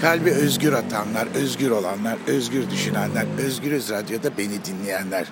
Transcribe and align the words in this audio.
kalbi 0.00 0.30
özgür 0.30 0.72
atanlar, 0.72 1.28
özgür 1.34 1.70
olanlar, 1.70 2.18
özgür 2.26 2.70
düşünenler, 2.70 3.26
Özgürüz 3.38 3.90
Radyo'da 3.90 4.38
beni 4.38 4.64
dinleyenler. 4.64 5.26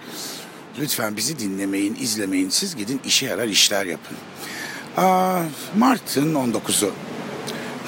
Lütfen 0.79 1.17
bizi 1.17 1.39
dinlemeyin, 1.39 1.97
izlemeyin. 2.01 2.49
Siz 2.49 2.77
gidin 2.77 3.01
işe 3.05 3.27
yarar 3.27 3.49
işler 3.49 3.87
yapın. 3.87 4.17
Aa, 4.97 5.41
Mart'ın 5.77 6.35
19'u. 6.35 6.93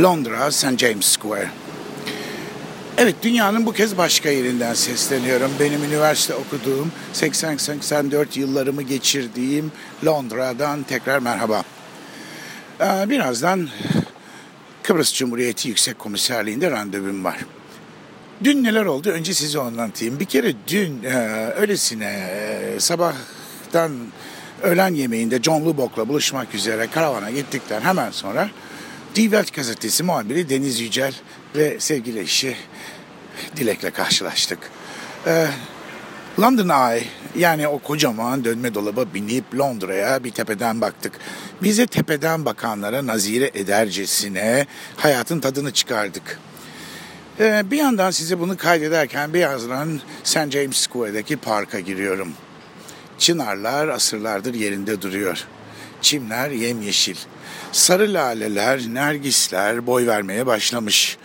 Londra, 0.02 0.50
St. 0.50 0.78
James 0.78 1.06
Square. 1.06 1.50
Evet, 2.98 3.14
dünyanın 3.22 3.66
bu 3.66 3.72
kez 3.72 3.98
başka 3.98 4.28
yerinden 4.28 4.74
sesleniyorum. 4.74 5.50
Benim 5.60 5.84
üniversite 5.84 6.34
okuduğum, 6.34 6.92
80-84 7.14 8.38
yıllarımı 8.38 8.82
geçirdiğim 8.82 9.72
Londra'dan 10.06 10.82
tekrar 10.82 11.18
merhaba. 11.18 11.62
Birazdan 12.80 13.68
Kıbrıs 14.90 15.14
Cumhuriyeti 15.14 15.68
Yüksek 15.68 15.98
Komiserliği'nde 15.98 16.70
randevum 16.70 17.24
var. 17.24 17.38
Dün 18.44 18.64
neler 18.64 18.84
oldu? 18.84 19.10
Önce 19.10 19.34
size 19.34 19.60
anlatayım. 19.60 20.20
Bir 20.20 20.24
kere 20.24 20.52
dün 20.66 21.02
e, 21.02 21.46
öylesine 21.56 22.04
e, 22.06 22.80
sabahtan 22.80 23.92
öğlen 24.62 24.94
yemeğinde 24.94 25.42
John 25.42 25.64
Lubbock'la 25.64 26.08
buluşmak 26.08 26.54
üzere 26.54 26.86
karavana 26.86 27.30
gittikten 27.30 27.80
hemen 27.80 28.10
sonra 28.10 28.50
Die 29.14 29.24
Welt 29.24 29.54
gazetesi 29.54 30.02
muhabiri 30.02 30.48
Deniz 30.48 30.80
Yücel 30.80 31.14
ve 31.56 31.80
sevgili 31.80 32.20
eşi 32.20 32.56
Dilek'le 33.56 33.94
karşılaştık. 33.94 34.58
Ee, 35.26 35.46
London 36.40 36.68
Eye 36.68 37.04
yani 37.36 37.68
o 37.68 37.78
kocaman 37.78 38.44
dönme 38.44 38.74
dolaba 38.74 39.14
binip 39.14 39.54
Londra'ya 39.54 40.24
bir 40.24 40.30
tepeden 40.30 40.80
baktık. 40.80 41.12
Bize 41.62 41.86
tepeden 41.86 42.44
bakanlara 42.44 43.06
nazire 43.06 43.50
edercesine 43.54 44.66
hayatın 44.96 45.40
tadını 45.40 45.70
çıkardık. 45.70 46.38
Ee, 47.40 47.70
bir 47.70 47.76
yandan 47.76 48.10
size 48.10 48.40
bunu 48.40 48.56
kaydederken 48.56 49.34
birazdan 49.34 50.00
St. 50.24 50.50
James 50.50 50.76
Square'daki 50.76 51.36
parka 51.36 51.80
giriyorum. 51.80 52.32
Çınarlar 53.18 53.88
asırlardır 53.88 54.54
yerinde 54.54 55.02
duruyor. 55.02 55.44
Çimler 56.02 56.50
yemyeşil. 56.50 57.16
Sarı 57.72 58.14
laleler, 58.14 58.80
nergisler 58.80 59.86
boy 59.86 60.06
vermeye 60.06 60.46
başlamış. 60.46 61.16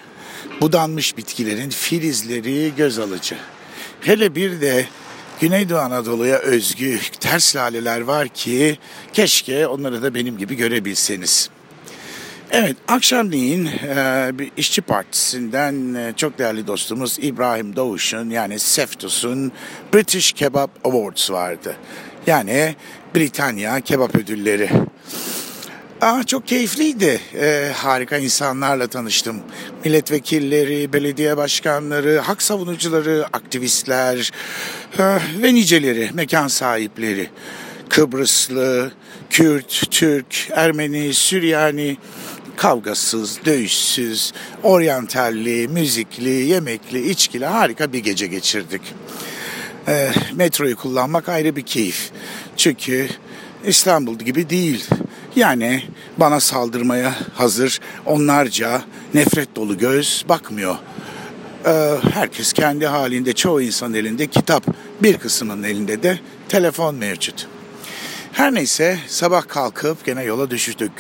Budanmış 0.62 1.18
bitkilerin 1.18 1.70
filizleri 1.70 2.74
göz 2.78 3.00
alıcı. 3.00 3.38
Hele 4.02 4.36
bir 4.36 4.62
de 4.62 4.86
Güneydoğu 5.40 5.78
Anadolu'ya 5.78 6.38
özgü 6.38 7.00
ters 7.20 7.56
laleler 7.56 8.02
var 8.02 8.28
ki 8.28 8.78
keşke 9.14 9.68
onları 9.68 10.04
da 10.04 10.16
benim 10.16 10.38
gibi 10.38 10.56
görebilseniz. 10.56 11.50
Evet, 12.52 12.76
akşamleyin 12.88 13.66
e, 13.66 14.30
bir 14.34 14.52
işçi 14.58 14.82
partisinden 14.82 15.94
e, 15.94 16.14
çok 16.16 16.38
değerli 16.38 16.68
dostumuz 16.68 17.18
İbrahim 17.22 17.76
Doğuş'un 17.76 18.30
yani 18.30 18.60
Seftus'un 18.60 19.52
British 19.94 20.32
Kebab 20.32 20.70
Awards 20.84 21.32
vardı. 21.32 21.76
Yani 22.28 22.76
Britanya 23.16 23.82
Kebap 23.82 24.16
Ödülleri. 24.16 24.70
Aa, 26.02 26.24
çok 26.24 26.48
keyifliydi. 26.48 27.22
Ee, 27.36 27.72
harika 27.76 28.18
insanlarla 28.18 28.88
tanıştım. 28.88 29.42
Milletvekilleri, 29.86 30.94
belediye 30.94 31.38
başkanları, 31.38 32.20
hak 32.20 32.42
savunucuları, 32.42 33.26
aktivistler 33.34 34.32
e, 35.00 35.04
ve 35.42 35.54
niceleri, 35.54 36.10
mekan 36.14 36.48
sahipleri. 36.48 37.30
Kıbrıslı, 37.90 38.92
Kürt, 39.30 39.92
Türk, 39.92 40.48
Ermeni, 40.52 41.14
Süryani, 41.14 41.98
kavgasız, 42.56 43.40
dövüşsüz, 43.46 44.34
oryantalli, 44.64 45.68
müzikli, 45.68 46.30
yemekli, 46.30 47.10
içkili 47.10 47.46
harika 47.46 47.94
bir 47.94 48.00
gece 48.00 48.28
geçirdik. 48.28 48.82
E, 49.88 50.12
metroyu 50.34 50.76
kullanmak 50.76 51.30
ayrı 51.30 51.56
bir 51.56 51.66
keyif. 51.66 52.12
Çünkü 52.58 53.08
İstanbul 53.66 54.20
gibi 54.20 54.50
değil. 54.50 54.86
Yani 55.36 55.84
bana 56.18 56.40
saldırmaya 56.40 57.16
hazır 57.34 57.80
onlarca 58.06 58.82
nefret 59.14 59.56
dolu 59.56 59.78
göz 59.78 60.26
bakmıyor. 60.30 60.76
Ee, 61.66 61.96
herkes 62.14 62.54
kendi 62.54 62.88
halinde, 62.88 63.34
çoğu 63.34 63.62
insan 63.62 63.94
elinde 63.94 64.28
kitap, 64.28 64.64
bir 65.04 65.18
kısmının 65.18 65.64
elinde 65.64 66.04
de 66.04 66.20
telefon 66.50 66.96
mevcut. 66.96 67.48
Her 68.32 68.54
neyse 68.54 68.98
sabah 69.08 69.48
kalkıp 69.48 70.06
gene 70.06 70.24
yola 70.24 70.50
düştük. 70.50 70.92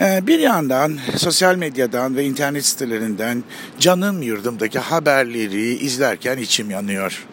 Ee, 0.00 0.26
bir 0.26 0.38
yandan 0.38 0.98
sosyal 1.16 1.56
medyadan 1.56 2.16
ve 2.16 2.24
internet 2.24 2.66
sitelerinden 2.66 3.44
canım 3.78 4.22
yurdumdaki 4.22 4.78
haberleri 4.78 5.74
izlerken 5.74 6.38
içim 6.38 6.70
yanıyor 6.70 7.26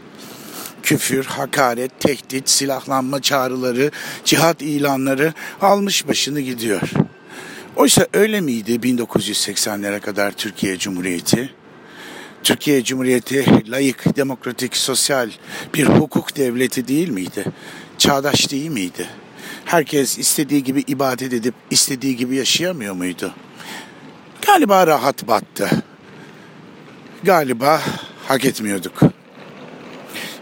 küfür, 0.86 1.26
hakaret, 1.26 2.00
tehdit, 2.00 2.50
silahlanma 2.50 3.22
çağrıları, 3.22 3.92
cihat 4.26 4.62
ilanları 4.62 5.34
almış 5.62 6.08
başını 6.08 6.42
gidiyor. 6.42 6.82
Oysa 7.76 8.08
öyle 8.14 8.42
miydi 8.42 8.72
1980'lere 8.72 10.00
kadar 10.00 10.32
Türkiye 10.32 10.78
Cumhuriyeti? 10.78 11.54
Türkiye 12.44 12.84
Cumhuriyeti 12.84 13.72
layık, 13.72 14.16
demokratik, 14.16 14.78
sosyal 14.78 15.30
bir 15.74 15.86
hukuk 15.86 16.38
devleti 16.38 16.88
değil 16.88 17.10
miydi? 17.10 17.46
Çağdaş 17.98 18.52
değil 18.52 18.70
miydi? 18.70 19.08
Herkes 19.66 20.18
istediği 20.18 20.64
gibi 20.64 20.84
ibadet 20.88 21.34
edip 21.34 21.54
istediği 21.72 22.16
gibi 22.16 22.36
yaşayamıyor 22.36 22.94
muydu? 22.94 23.34
Galiba 24.48 24.88
rahat 24.88 25.28
battı. 25.28 25.70
Galiba 27.24 27.82
hak 28.28 28.46
etmiyorduk 28.46 29.25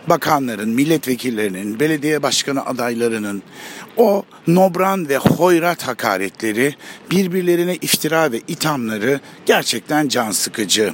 bakanların, 0.10 0.70
milletvekillerinin, 0.70 1.80
belediye 1.80 2.24
başkanı 2.24 2.66
adaylarının 2.66 3.44
o 3.98 4.24
nobran 4.48 5.10
ve 5.10 5.18
hoyrat 5.18 5.88
hakaretleri, 5.88 6.76
birbirlerine 7.12 7.76
iftira 7.76 8.32
ve 8.32 8.42
ithamları 8.48 9.20
gerçekten 9.46 10.08
can 10.08 10.32
sıkıcı. 10.32 10.94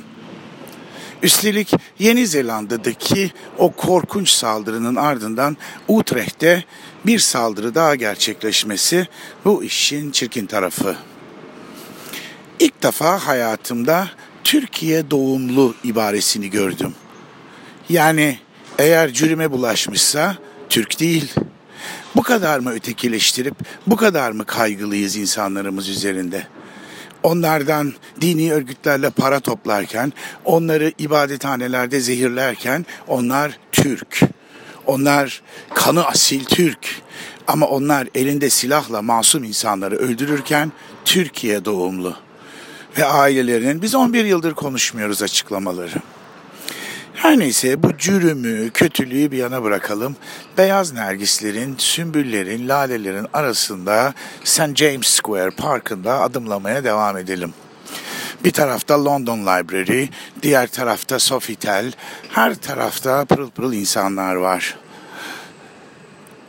Üstelik 1.24 1.74
Yeni 2.00 2.28
Zelanda'daki 2.28 3.32
o 3.58 3.72
korkunç 3.72 4.30
saldırının 4.30 4.96
ardından 4.96 5.58
Utrecht'te 5.88 6.64
bir 7.06 7.20
saldırı 7.20 7.76
daha 7.76 7.96
gerçekleşmesi 7.96 9.08
bu 9.46 9.64
işin 9.64 10.12
çirkin 10.12 10.46
tarafı. 10.46 10.96
İlk 12.60 12.84
defa 12.84 13.28
hayatımda 13.28 14.10
Türkiye 14.44 15.12
doğumlu 15.12 15.76
ibaresini 15.84 16.50
gördüm. 16.50 16.94
Yani 17.90 18.38
eğer 18.80 19.14
cürüme 19.14 19.52
bulaşmışsa 19.52 20.36
Türk 20.70 21.00
değil. 21.00 21.34
Bu 22.16 22.22
kadar 22.22 22.60
mı 22.60 22.72
ötekileştirip 22.72 23.56
bu 23.88 23.96
kadar 23.96 24.32
mı 24.32 24.46
kaygılıyız 24.46 25.16
insanlarımız 25.16 25.90
üzerinde? 25.90 26.48
Onlardan 27.24 27.94
dini 28.22 28.54
örgütlerle 28.54 29.10
para 29.10 29.40
toplarken, 29.40 30.14
onları 30.46 30.94
ibadethanelerde 30.98 32.00
zehirlerken 32.00 32.86
onlar 33.08 33.60
Türk. 33.72 34.22
Onlar 34.86 35.42
kanı 35.74 36.06
asil 36.06 36.46
Türk. 36.46 37.02
Ama 37.48 37.66
onlar 37.66 38.08
elinde 38.16 38.50
silahla 38.50 39.02
masum 39.02 39.44
insanları 39.44 39.96
öldürürken 39.96 40.72
Türkiye 41.06 41.66
doğumlu. 41.66 42.16
Ve 42.98 43.06
ailelerinin 43.06 43.82
biz 43.82 43.96
11 43.96 44.26
yıldır 44.26 44.54
konuşmuyoruz 44.54 45.24
açıklamaları. 45.24 46.02
Her 47.22 47.40
neyse 47.40 47.84
bu 47.84 47.98
cürümü, 47.98 48.70
kötülüğü 48.70 49.32
bir 49.32 49.38
yana 49.38 49.64
bırakalım. 49.64 50.16
Beyaz 50.58 50.94
nergislerin, 50.94 51.76
sümbüllerin, 51.78 52.68
lalelerin 52.70 53.28
arasında 53.34 54.14
St. 54.44 54.76
James 54.76 55.08
Square 55.08 55.50
Parkı'nda 55.50 56.22
adımlamaya 56.22 56.84
devam 56.84 57.18
edelim. 57.18 57.54
Bir 58.44 58.52
tarafta 58.52 59.06
London 59.06 59.40
Library, 59.40 60.08
diğer 60.42 60.68
tarafta 60.68 61.20
Sofitel, 61.20 61.92
her 62.30 62.56
tarafta 62.56 63.26
pırıl 63.26 63.50
pırıl 63.50 63.74
insanlar 63.74 64.36
var. 64.36 64.78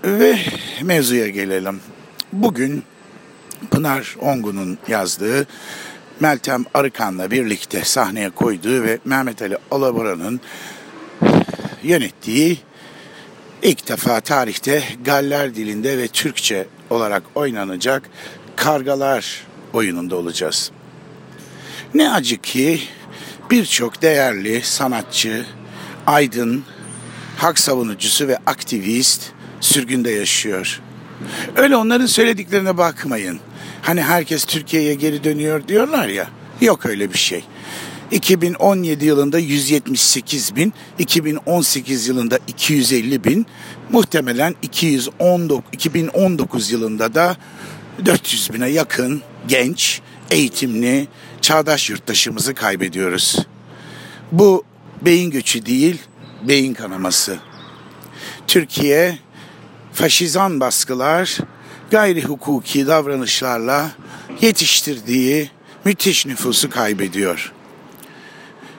Ve 0.05 0.38
mevzuya 0.82 1.28
gelelim. 1.28 1.81
Bugün 2.32 2.84
Pınar 3.70 4.16
Ongun'un 4.20 4.78
yazdığı 4.88 5.46
Meltem 6.20 6.64
Arıkan'la 6.75 7.31
birlikte 7.31 7.84
sahneye 7.84 8.31
koyduğu 8.31 8.82
ve 8.82 8.99
Mehmet 9.05 9.43
Ali 9.43 9.56
Alabora'nın 9.70 10.40
yönettiği 11.82 12.58
ilk 13.62 13.88
defa 13.88 14.20
tarihte 14.20 14.82
Galler 15.05 15.55
dilinde 15.55 15.99
ve 15.99 16.08
Türkçe 16.08 16.67
olarak 16.90 17.22
oynanacak 17.34 18.02
Kargalar 18.56 19.46
oyununda 19.72 20.17
olacağız. 20.17 20.70
Ne 21.94 22.11
acı 22.11 22.37
ki 22.37 22.81
birçok 23.50 24.02
değerli 24.02 24.62
sanatçı, 24.62 25.46
aydın, 26.06 26.64
hak 27.37 27.58
savunucusu 27.58 28.28
ve 28.28 28.38
aktivist 28.46 29.23
sürgünde 29.61 30.11
yaşıyor. 30.11 30.81
Öyle 31.56 31.76
onların 31.76 32.06
söylediklerine 32.06 32.78
bakmayın. 32.78 33.40
Hani 33.82 34.03
herkes 34.03 34.44
Türkiye'ye 34.44 34.94
geri 34.94 35.25
dönüyor 35.25 35.69
diyorlar 35.69 36.09
ya. 36.09 36.29
Yok 36.61 36.87
öyle 36.87 37.12
bir 37.12 37.19
şey. 37.19 37.44
2017 38.11 39.05
yılında 39.05 39.38
178 39.38 40.56
bin, 40.56 40.73
2018 40.99 42.09
yılında 42.09 42.38
250 42.49 43.25
bin, 43.25 43.47
muhtemelen 43.91 44.55
219, 44.62 45.65
2019 45.73 46.71
yılında 46.71 47.15
da 47.15 47.37
400 48.05 48.53
bine 48.53 48.69
yakın 48.69 49.23
genç, 49.49 50.00
eğitimli, 50.31 51.09
çağdaş 51.41 51.91
yurttaşımızı 51.91 52.55
kaybediyoruz. 52.55 53.38
Bu 54.33 54.65
beyin 55.03 55.31
göçü 55.31 55.67
değil, 55.67 55.99
beyin 56.43 56.75
kanaması. 56.75 57.38
Türkiye 58.47 59.19
faşizan 59.93 60.61
baskılar, 60.61 61.38
gayri 61.90 62.25
hukuki 62.25 62.87
davranışlarla 62.87 63.90
yetiştirdiği 64.40 65.50
müthiş 65.84 66.26
nüfusu 66.26 66.70
kaybediyor. 66.70 67.52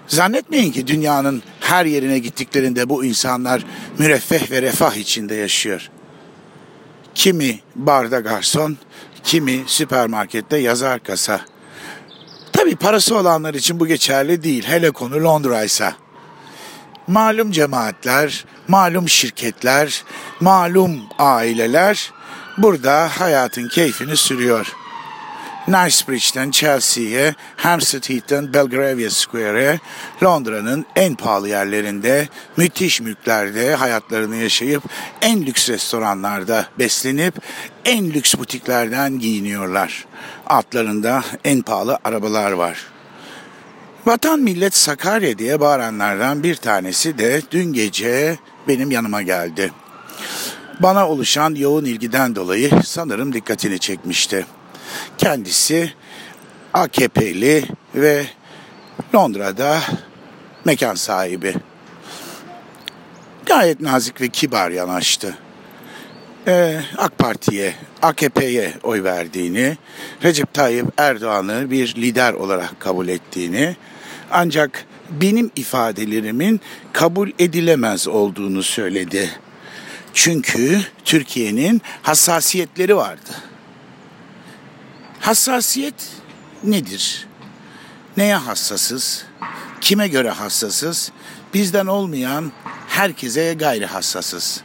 Zannetmeyin 0.08 0.72
ki 0.72 0.88
dünyanın 0.88 1.44
her 1.60 1.86
yerine 1.86 2.20
gittiklerinde 2.20 2.90
bu 2.90 3.06
insanlar 3.06 3.66
müreffeh 3.98 4.52
ve 4.52 4.62
refah 4.62 4.96
içinde 4.96 5.36
yaşıyor. 5.36 5.90
Kimi 7.16 7.60
barda 7.76 8.20
garson, 8.20 8.78
kimi 9.24 9.64
süpermarkette 9.68 10.58
yazar 10.58 11.04
kasa. 11.04 11.42
Tabi 12.52 12.76
parası 12.76 13.18
olanlar 13.18 13.54
için 13.54 13.80
bu 13.80 13.88
geçerli 13.88 14.44
değil. 14.44 14.64
Hele 14.68 14.92
konu 14.92 15.24
Londra 15.24 15.64
ise. 15.64 15.94
Malum 17.08 17.52
cemaatler, 17.52 18.46
malum 18.68 19.10
şirketler, 19.10 20.04
malum 20.40 21.02
aileler 21.20 22.12
burada 22.58 23.10
hayatın 23.20 23.68
keyfini 23.68 24.18
sürüyor. 24.18 24.76
Knightsbridge'den 25.66 26.52
Chelsea'ye, 26.52 27.36
Hampstead 27.58 28.10
Heath'ten 28.10 28.54
Belgravia 28.54 29.10
Square'e, 29.10 29.80
Londra'nın 30.24 30.86
en 30.96 31.16
pahalı 31.16 31.50
yerlerinde, 31.50 32.28
müthiş 32.58 33.02
mülklerde 33.02 33.76
hayatlarını 33.76 34.36
yaşayıp 34.36 34.84
en 35.22 35.46
lüks 35.46 35.70
restoranlarda 35.70 36.66
beslenip 36.80 37.36
en 37.86 38.10
lüks 38.10 38.36
butiklerden 38.36 39.20
giyiniyorlar. 39.20 40.06
Altlarında 40.48 41.24
en 41.44 41.62
pahalı 41.62 42.00
arabalar 42.04 42.52
var. 42.52 42.78
Vatan 44.06 44.40
millet 44.40 44.76
Sakarya 44.76 45.38
diye 45.38 45.60
bağıranlardan 45.60 46.44
bir 46.44 46.56
tanesi 46.56 47.18
de 47.18 47.42
dün 47.52 47.74
gece 47.74 48.38
benim 48.68 48.92
yanıma 48.92 49.22
geldi. 49.22 49.72
Bana 50.84 51.10
oluşan 51.10 51.56
yoğun 51.56 51.86
ilgiden 51.86 52.36
dolayı 52.36 52.70
sanırım 52.86 53.34
dikkatini 53.34 53.80
çekmişti. 53.80 54.46
Kendisi 55.18 55.94
AKP'li 56.74 57.66
ve 57.96 58.26
Londra'da 59.16 59.80
mekan 60.66 60.96
sahibi. 60.96 61.56
Gayet 63.46 63.82
nazik 63.82 64.22
ve 64.22 64.30
kibar 64.30 64.72
yanaştı. 64.72 65.38
Ee, 66.48 66.82
AK 66.98 67.18
Parti'ye, 67.18 67.76
AKP'ye 68.02 68.74
oy 68.84 69.04
verdiğini, 69.04 69.78
Recep 70.24 70.54
Tayyip 70.54 70.86
Erdoğan'ı 70.98 71.72
bir 71.72 71.96
lider 71.96 72.34
olarak 72.34 72.80
kabul 72.80 73.08
ettiğini, 73.08 73.76
ancak 74.32 74.86
benim 75.10 75.52
ifadelerimin 75.56 76.62
kabul 76.94 77.30
edilemez 77.40 78.08
olduğunu 78.08 78.64
söyledi. 78.64 79.30
Çünkü 80.14 80.82
Türkiye'nin 81.06 81.82
hassasiyetleri 82.02 82.96
vardı. 82.96 83.30
Hassasiyet 85.20 86.10
nedir? 86.64 87.28
Neye 88.18 88.36
hassasız? 88.36 89.26
Kime 89.82 90.08
göre 90.08 90.30
hassasız? 90.30 91.12
Bizden 91.54 91.86
olmayan 91.86 92.52
herkese 92.88 93.54
gayri 93.54 93.86
hassasız. 93.86 94.62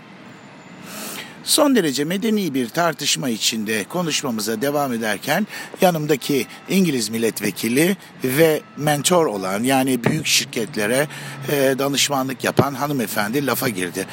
Son 1.46 1.76
derece 1.76 2.04
medeni 2.04 2.54
bir 2.54 2.68
tartışma 2.68 3.28
içinde 3.28 3.84
konuşmamıza 3.84 4.62
devam 4.62 4.92
ederken 4.92 5.46
yanımdaki 5.80 6.46
İngiliz 6.68 7.08
milletvekili 7.08 7.96
ve 8.24 8.60
mentor 8.76 9.26
olan 9.26 9.62
yani 9.62 10.04
büyük 10.04 10.26
şirketlere 10.26 11.08
e, 11.52 11.74
danışmanlık 11.78 12.44
yapan 12.44 12.74
hanımefendi 12.74 13.46
lafa 13.46 13.68
girdi. 13.68 14.06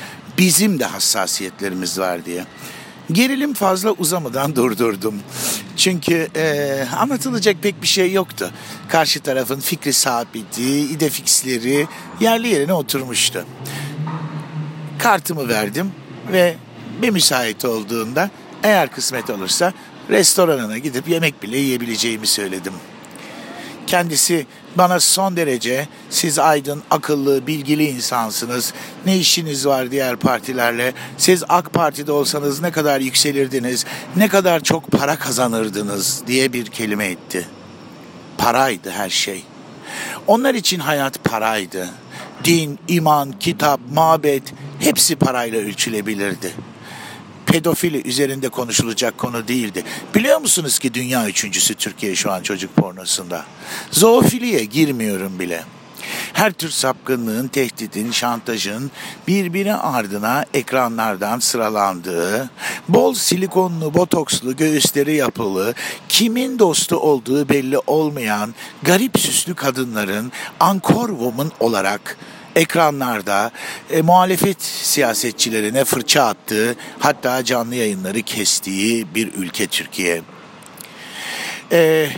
Bizim 0.44 0.80
de 0.80 0.86
hassasiyetlerimiz 0.86 2.00
var 2.00 2.26
diye. 2.26 2.46
Gerilim 3.12 3.54
fazla 3.54 3.92
uzamadan 3.92 4.56
durdurdum. 4.56 5.16
Çünkü 5.78 6.28
e, 6.36 6.86
anlatılacak 6.98 7.56
pek 7.62 7.82
bir 7.82 7.88
şey 7.88 8.12
yoktu. 8.12 8.52
Karşı 8.90 9.20
tarafın 9.20 9.60
fikri 9.60 9.94
sabiti, 9.94 10.80
idefixleri 10.80 11.88
yerli 12.20 12.48
yerine 12.48 12.74
oturmuştu. 12.74 13.46
Kartımı 15.00 15.50
verdim 15.50 15.92
ve 16.32 16.56
bir 17.02 17.10
müsait 17.10 17.66
olduğunda 17.66 18.30
eğer 18.64 18.92
kısmet 18.92 19.30
olursa 19.30 19.74
restoranına 20.10 20.78
gidip 20.78 21.08
yemek 21.08 21.44
bile 21.44 21.58
yiyebileceğimi 21.58 22.28
söyledim. 22.28 22.74
Kendisi 23.94 24.46
bana 24.76 25.00
son 25.00 25.38
derece 25.38 25.88
siz 26.10 26.40
aydın, 26.40 26.84
akıllı, 26.92 27.48
bilgili 27.48 27.84
insansınız. 27.84 28.74
Ne 29.06 29.18
işiniz 29.18 29.68
var 29.68 29.92
diğer 29.92 30.16
partilerle? 30.16 30.94
Siz 31.18 31.44
AK 31.50 31.74
Parti'de 31.74 32.12
olsanız 32.12 32.62
ne 32.62 32.72
kadar 32.72 33.00
yükselirdiniz, 33.00 33.86
ne 34.16 34.28
kadar 34.28 34.64
çok 34.64 34.92
para 34.92 35.20
kazanırdınız 35.20 36.24
diye 36.28 36.54
bir 36.54 36.66
kelime 36.66 37.06
etti. 37.06 37.48
Paraydı 38.38 38.92
her 38.92 39.10
şey. 39.10 39.44
Onlar 40.28 40.54
için 40.54 40.80
hayat 40.80 41.24
paraydı. 41.24 41.90
Din, 42.44 42.80
iman, 42.88 43.32
kitap, 43.40 43.80
mabet 43.92 44.44
hepsi 44.80 45.16
parayla 45.16 45.60
ölçülebilirdi 45.60 46.54
pedofili 47.46 48.08
üzerinde 48.08 48.50
konuşulacak 48.50 49.18
konu 49.18 49.48
değildi. 49.48 49.84
Biliyor 50.16 50.42
musunuz 50.42 50.80
ki 50.80 50.94
dünya 50.94 51.28
üçüncüsü 51.28 51.76
Türkiye 51.76 52.16
şu 52.16 52.32
an 52.32 52.42
çocuk 52.42 52.76
pornosunda? 52.76 53.46
Zoofiliye 53.92 54.64
girmiyorum 54.64 55.40
bile. 55.40 55.64
Her 56.34 56.52
tür 56.52 56.70
sapkınlığın, 56.70 57.48
tehditin, 57.48 58.12
şantajın 58.12 58.92
birbiri 59.28 59.74
ardına 59.74 60.46
ekranlardan 60.54 61.40
sıralandığı, 61.40 62.50
bol 62.90 63.14
silikonlu, 63.14 63.94
botokslu, 63.94 64.56
göğüsleri 64.56 65.16
yapılı, 65.16 65.74
kimin 66.10 66.60
dostu 66.60 66.98
olduğu 66.98 67.50
belli 67.50 67.78
olmayan 67.78 68.56
garip 68.84 69.20
süslü 69.20 69.56
kadınların 69.56 70.32
ankor 70.60 71.10
woman 71.10 71.52
olarak 71.60 72.18
ekranlarda 72.56 73.52
e, 73.92 74.02
muhalefet 74.02 74.62
siyasetçilerine 74.62 75.86
fırça 75.86 76.24
attığı 76.24 76.76
hatta 77.00 77.46
canlı 77.46 77.76
yayınları 77.76 78.22
kestiği 78.22 79.16
bir 79.16 79.34
ülke 79.34 79.68
Türkiye. 79.68 80.22
E, 81.72 82.10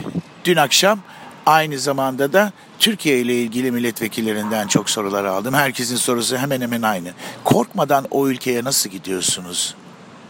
dün 0.45 0.55
akşam 0.55 0.99
aynı 1.45 1.79
zamanda 1.79 2.33
da 2.33 2.51
Türkiye 2.79 3.19
ile 3.19 3.35
ilgili 3.41 3.71
milletvekillerinden 3.71 4.67
çok 4.67 4.89
sorular 4.89 5.25
aldım. 5.25 5.53
Herkesin 5.53 5.95
sorusu 5.95 6.37
hemen 6.37 6.61
hemen 6.61 6.81
aynı. 6.81 7.13
Korkmadan 7.43 8.05
o 8.11 8.27
ülkeye 8.27 8.63
nasıl 8.63 8.89
gidiyorsunuz? 8.89 9.75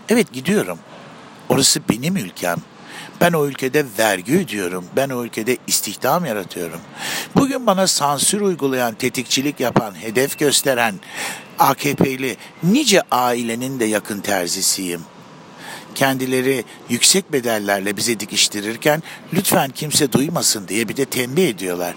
Evet 0.10 0.34
gidiyorum. 0.34 0.80
Orası 1.50 1.82
benim 1.90 2.18
ülkem. 2.18 2.58
Ben 3.22 3.34
o 3.34 3.46
ülkede 3.46 3.86
vergi 4.00 4.38
ödüyorum. 4.38 4.86
Ben 4.96 5.10
o 5.10 5.24
ülkede 5.24 5.58
istihdam 5.68 6.26
yaratıyorum. 6.26 6.80
Bugün 7.36 7.68
bana 7.68 7.88
sansür 7.88 8.42
uygulayan, 8.42 8.96
tetikçilik 8.96 9.60
yapan, 9.60 10.02
hedef 10.02 10.40
gösteren 10.40 10.96
AKP'li 11.60 12.38
nice 12.64 13.02
ailenin 13.12 13.80
de 13.80 13.86
yakın 13.86 14.22
terzisiyim 14.22 15.02
kendileri 15.96 16.64
yüksek 16.90 17.34
bedellerle 17.34 17.98
bize 17.98 18.20
dikiştirirken 18.20 19.04
lütfen 19.34 19.70
kimse 19.70 20.12
duymasın 20.12 20.68
diye 20.68 20.90
bir 20.90 20.98
de 20.98 21.06
tembih 21.06 21.50
ediyorlar. 21.50 21.96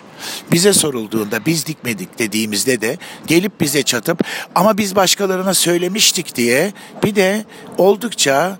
Bize 0.52 0.72
sorulduğunda 0.72 1.46
biz 1.46 1.66
dikmedik 1.66 2.18
dediğimizde 2.18 2.80
de 2.80 2.98
gelip 3.26 3.60
bize 3.60 3.82
çatıp 3.82 4.24
ama 4.54 4.78
biz 4.78 4.96
başkalarına 4.96 5.54
söylemiştik 5.54 6.34
diye 6.34 6.72
bir 7.04 7.14
de 7.14 7.44
oldukça 7.78 8.58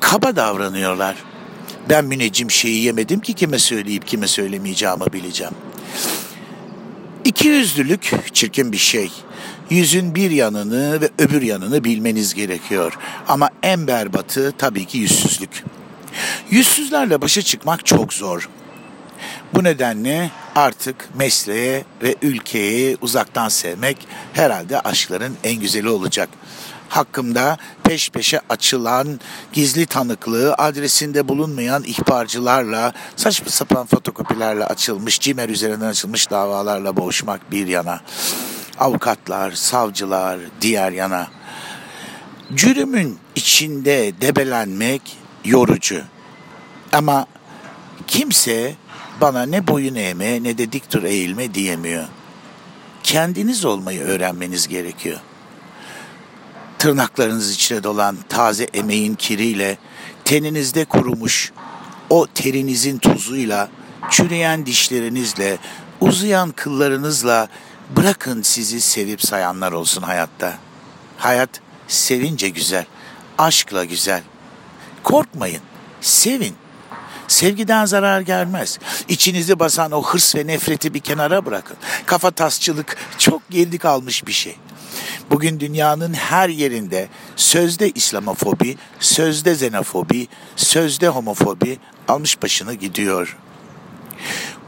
kaba 0.00 0.36
davranıyorlar. 0.36 1.31
Ben 1.88 2.04
müneccim 2.04 2.50
şeyi 2.50 2.84
yemedim 2.84 3.20
ki 3.20 3.34
kime 3.34 3.58
söyleyip 3.58 4.06
kime 4.06 4.26
söylemeyeceğimi 4.26 5.12
bileceğim. 5.12 5.54
İki 7.24 7.48
yüzlülük 7.48 8.34
çirkin 8.34 8.72
bir 8.72 8.78
şey. 8.78 9.10
Yüzün 9.70 10.14
bir 10.14 10.30
yanını 10.30 11.00
ve 11.00 11.10
öbür 11.18 11.42
yanını 11.42 11.84
bilmeniz 11.84 12.34
gerekiyor. 12.34 12.98
Ama 13.28 13.50
en 13.62 13.86
berbatı 13.86 14.52
tabii 14.58 14.84
ki 14.84 14.98
yüzsüzlük. 14.98 15.64
Yüzsüzlerle 16.50 17.20
başa 17.20 17.42
çıkmak 17.42 17.86
çok 17.86 18.12
zor. 18.14 18.48
Bu 19.54 19.64
nedenle 19.64 20.30
artık 20.54 21.08
mesleğe 21.14 21.84
ve 22.02 22.14
ülkeyi 22.22 22.96
uzaktan 23.00 23.48
sevmek 23.48 23.96
herhalde 24.32 24.80
aşkların 24.80 25.36
en 25.44 25.60
güzeli 25.60 25.88
olacak. 25.88 26.28
Hakkımda 26.92 27.56
peş 27.84 28.10
peşe 28.10 28.40
açılan 28.48 29.20
gizli 29.52 29.86
tanıklığı 29.86 30.54
adresinde 30.54 31.28
bulunmayan 31.28 31.82
ihbarcılarla 31.82 32.92
saçma 33.16 33.48
sapan 33.48 33.86
fotokopilerle 33.86 34.64
açılmış 34.64 35.20
cimer 35.20 35.48
üzerinden 35.48 35.86
açılmış 35.86 36.30
davalarla 36.30 36.96
boğuşmak 36.96 37.50
bir 37.50 37.66
yana 37.66 38.00
avukatlar, 38.78 39.52
savcılar 39.52 40.40
diğer 40.60 40.92
yana 40.92 41.28
cürümün 42.54 43.18
içinde 43.34 44.12
debelenmek 44.20 45.16
yorucu 45.44 46.02
ama 46.92 47.26
kimse 48.06 48.74
bana 49.20 49.42
ne 49.42 49.66
boyun 49.66 49.94
eğme 49.94 50.42
ne 50.42 50.58
de 50.58 50.72
dik 50.72 50.92
dur 50.92 51.02
eğilme 51.02 51.54
diyemiyor. 51.54 52.04
Kendiniz 53.02 53.64
olmayı 53.64 54.00
öğrenmeniz 54.00 54.68
gerekiyor. 54.68 55.18
Tırnaklarınız 56.82 57.54
içine 57.54 57.82
dolan 57.82 58.16
taze 58.28 58.64
emeğin 58.64 59.14
kiriyle, 59.14 59.78
teninizde 60.24 60.84
kurumuş 60.84 61.52
o 62.10 62.26
terinizin 62.34 62.98
tuzuyla, 62.98 63.68
çürüyen 64.10 64.66
dişlerinizle, 64.66 65.58
uzayan 66.00 66.50
kıllarınızla 66.50 67.48
bırakın 67.96 68.42
sizi 68.42 68.80
sevip 68.80 69.22
sayanlar 69.22 69.72
olsun 69.72 70.02
hayatta. 70.02 70.58
Hayat 71.18 71.50
sevince 71.88 72.48
güzel, 72.48 72.84
aşkla 73.38 73.84
güzel. 73.84 74.22
Korkmayın, 75.02 75.62
sevin. 76.00 76.54
Sevgiden 77.32 77.84
zarar 77.84 78.20
gelmez. 78.20 78.78
İçinizi 79.08 79.58
basan 79.58 79.92
o 79.92 80.02
hırs 80.02 80.34
ve 80.34 80.46
nefreti 80.46 80.94
bir 80.94 81.00
kenara 81.00 81.46
bırakın. 81.46 81.76
Kafa 82.06 82.30
tasçılık 82.30 82.96
çok 83.18 83.50
geride 83.50 83.78
kalmış 83.78 84.26
bir 84.26 84.32
şey. 84.32 84.56
Bugün 85.30 85.60
dünyanın 85.60 86.14
her 86.14 86.48
yerinde 86.48 87.08
sözde 87.36 87.90
İslamofobi, 87.90 88.76
sözde 89.00 89.52
xenofobi, 89.52 90.28
sözde 90.56 91.08
homofobi 91.08 91.78
almış 92.08 92.42
başını 92.42 92.74
gidiyor. 92.74 93.36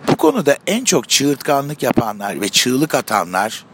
Bu 0.09 0.17
konuda 0.17 0.57
en 0.67 0.85
çok 0.85 1.09
çığırtkanlık 1.09 1.83
yapanlar 1.83 2.41
ve 2.41 2.49
çığlık 2.49 2.95
atanlar 2.95 3.65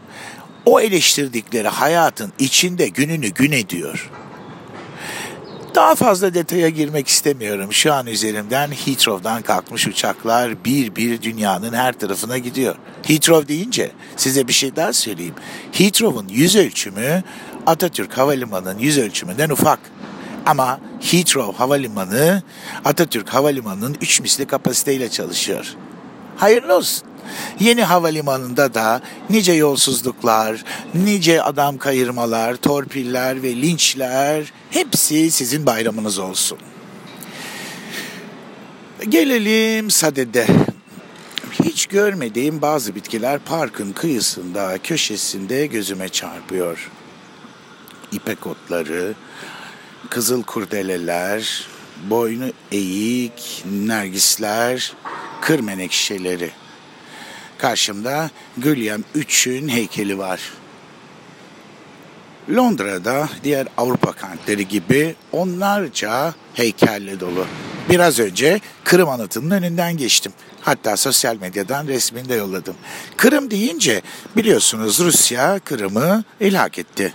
o 0.65 0.79
eleştirdikleri 0.79 1.67
hayatın 1.67 2.33
içinde 2.39 2.87
gününü 2.87 3.27
gün 3.27 3.51
ediyor. 3.51 4.09
Daha 5.75 5.95
fazla 5.95 6.33
detaya 6.33 6.69
girmek 6.69 7.07
istemiyorum. 7.07 7.73
Şu 7.73 7.93
an 7.93 8.07
üzerimden 8.07 8.71
Heathrow'dan 8.71 9.41
kalkmış 9.41 9.87
uçaklar 9.87 10.65
bir 10.65 10.95
bir 10.95 11.21
dünyanın 11.21 11.73
her 11.73 11.93
tarafına 11.93 12.37
gidiyor. 12.37 12.75
Heathrow 13.03 13.47
deyince 13.47 13.91
size 14.17 14.47
bir 14.47 14.53
şey 14.53 14.75
daha 14.75 14.93
söyleyeyim. 14.93 15.35
Heathrow'un 15.71 16.27
yüz 16.27 16.55
ölçümü 16.55 17.23
Atatürk 17.65 18.17
Havalimanı'nın 18.17 18.79
yüz 18.79 18.97
ölçümünden 18.97 19.49
ufak. 19.49 19.79
Ama 20.45 20.79
Heathrow 21.11 21.57
Havalimanı 21.57 22.43
Atatürk 22.85 23.29
Havalimanı'nın 23.29 23.97
üç 24.01 24.21
misli 24.21 24.45
kapasiteyle 24.45 25.09
çalışıyor. 25.09 25.75
Hayırlı 26.37 26.75
olsun. 26.75 27.07
Yeni 27.59 27.83
havalimanında 27.83 28.73
da 28.73 29.01
nice 29.29 29.53
yolsuzluklar, 29.53 30.63
nice 30.93 31.43
adam 31.43 31.77
kayırmalar, 31.77 32.55
torpiller 32.55 33.43
ve 33.43 33.55
linçler 33.55 34.53
hepsi 34.69 35.31
sizin 35.31 35.65
bayramınız 35.65 36.19
olsun. 36.19 36.57
Gelelim 39.09 39.91
sadede. 39.91 40.47
Hiç 41.63 41.85
görmediğim 41.85 42.61
bazı 42.61 42.95
bitkiler 42.95 43.39
parkın 43.39 43.91
kıyısında, 43.91 44.77
köşesinde 44.83 45.65
gözüme 45.65 46.09
çarpıyor. 46.09 46.91
İpek 48.11 48.47
otları, 48.47 49.13
kızıl 50.09 50.43
kurdeleler, 50.43 51.67
boynu 52.09 52.51
eğik, 52.71 53.63
nergisler, 53.71 54.93
kır 55.41 55.59
menekşeleri. 55.59 56.51
Karşımda 57.61 58.29
William 58.55 59.03
III'ün 59.15 59.69
heykeli 59.69 60.17
var. 60.17 60.39
Londra'da 62.49 63.29
diğer 63.43 63.67
Avrupa 63.77 64.13
kentleri 64.13 64.67
gibi 64.67 65.15
onlarca 65.31 66.33
heykelle 66.53 67.19
dolu. 67.19 67.45
Biraz 67.89 68.19
önce 68.19 68.59
Kırım 68.83 69.09
anıtının 69.09 69.51
önünden 69.51 69.97
geçtim. 69.97 70.33
Hatta 70.61 70.97
sosyal 70.97 71.35
medyadan 71.35 71.87
resmini 71.87 72.29
de 72.29 72.35
yolladım. 72.35 72.75
Kırım 73.17 73.51
deyince 73.51 74.01
biliyorsunuz 74.35 74.99
Rusya 74.99 75.59
Kırım'ı 75.59 76.23
ilhak 76.39 76.79
etti. 76.79 77.13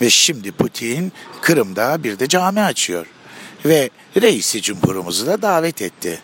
Ve 0.00 0.10
şimdi 0.10 0.52
Putin 0.52 1.12
Kırım'da 1.40 2.04
bir 2.04 2.18
de 2.18 2.28
cami 2.28 2.60
açıyor. 2.60 3.06
Ve 3.64 3.90
reisi 4.22 4.62
cumhurumuzu 4.62 5.26
da 5.26 5.42
davet 5.42 5.82
etti. 5.82 6.20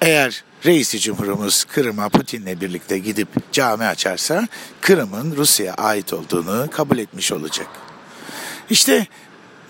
Eğer 0.00 0.44
reisi 0.66 1.00
cumhurumuz 1.00 1.64
Kırım'a 1.64 2.08
Putin'le 2.08 2.60
birlikte 2.60 2.98
gidip 2.98 3.52
cami 3.52 3.84
açarsa 3.84 4.48
Kırım'ın 4.80 5.36
Rusya'ya 5.36 5.74
ait 5.74 6.12
olduğunu 6.12 6.68
kabul 6.70 6.98
etmiş 6.98 7.32
olacak. 7.32 7.66
İşte 8.70 9.06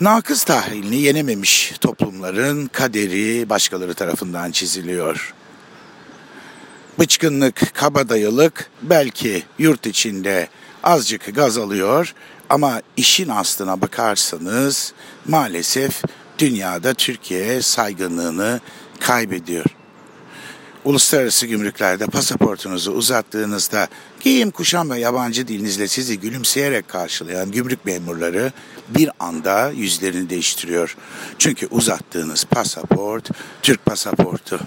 nakız 0.01 0.45
tahlilini 0.45 0.97
yenememiş 0.97 1.73
toplumların 1.81 2.67
kaderi 2.67 3.49
başkaları 3.49 3.95
tarafından 3.95 4.51
çiziliyor. 4.51 5.35
Bıçkınlık, 6.99 7.75
kabadayılık 7.75 8.71
belki 8.83 9.43
yurt 9.59 9.87
içinde 9.87 10.49
azıcık 10.83 11.35
gaz 11.35 11.59
alıyor 11.59 12.15
ama 12.51 12.83
işin 12.97 13.29
aslına 13.29 13.81
bakarsanız 13.81 14.93
maalesef 15.29 16.03
dünyada 16.39 16.95
Türkiye 16.95 17.63
saygınlığını 17.63 18.61
kaybediyor 19.01 19.65
uluslararası 20.85 21.47
gümrüklerde 21.47 22.07
pasaportunuzu 22.07 22.93
uzattığınızda 22.93 23.89
giyim, 24.21 24.51
kuşam 24.51 24.91
ve 24.91 24.99
yabancı 24.99 25.49
dilinizle 25.49 25.89
sizi 25.89 26.21
gülümseyerek 26.21 26.89
karşılayan 26.89 27.51
gümrük 27.51 27.85
memurları 27.85 28.53
bir 28.89 29.11
anda 29.21 29.71
yüzlerini 29.71 30.31
değiştiriyor. 30.31 30.97
Çünkü 31.39 31.67
uzattığınız 31.67 32.45
pasaport 32.45 33.31
Türk 33.63 33.85
pasaportu. 33.85 34.61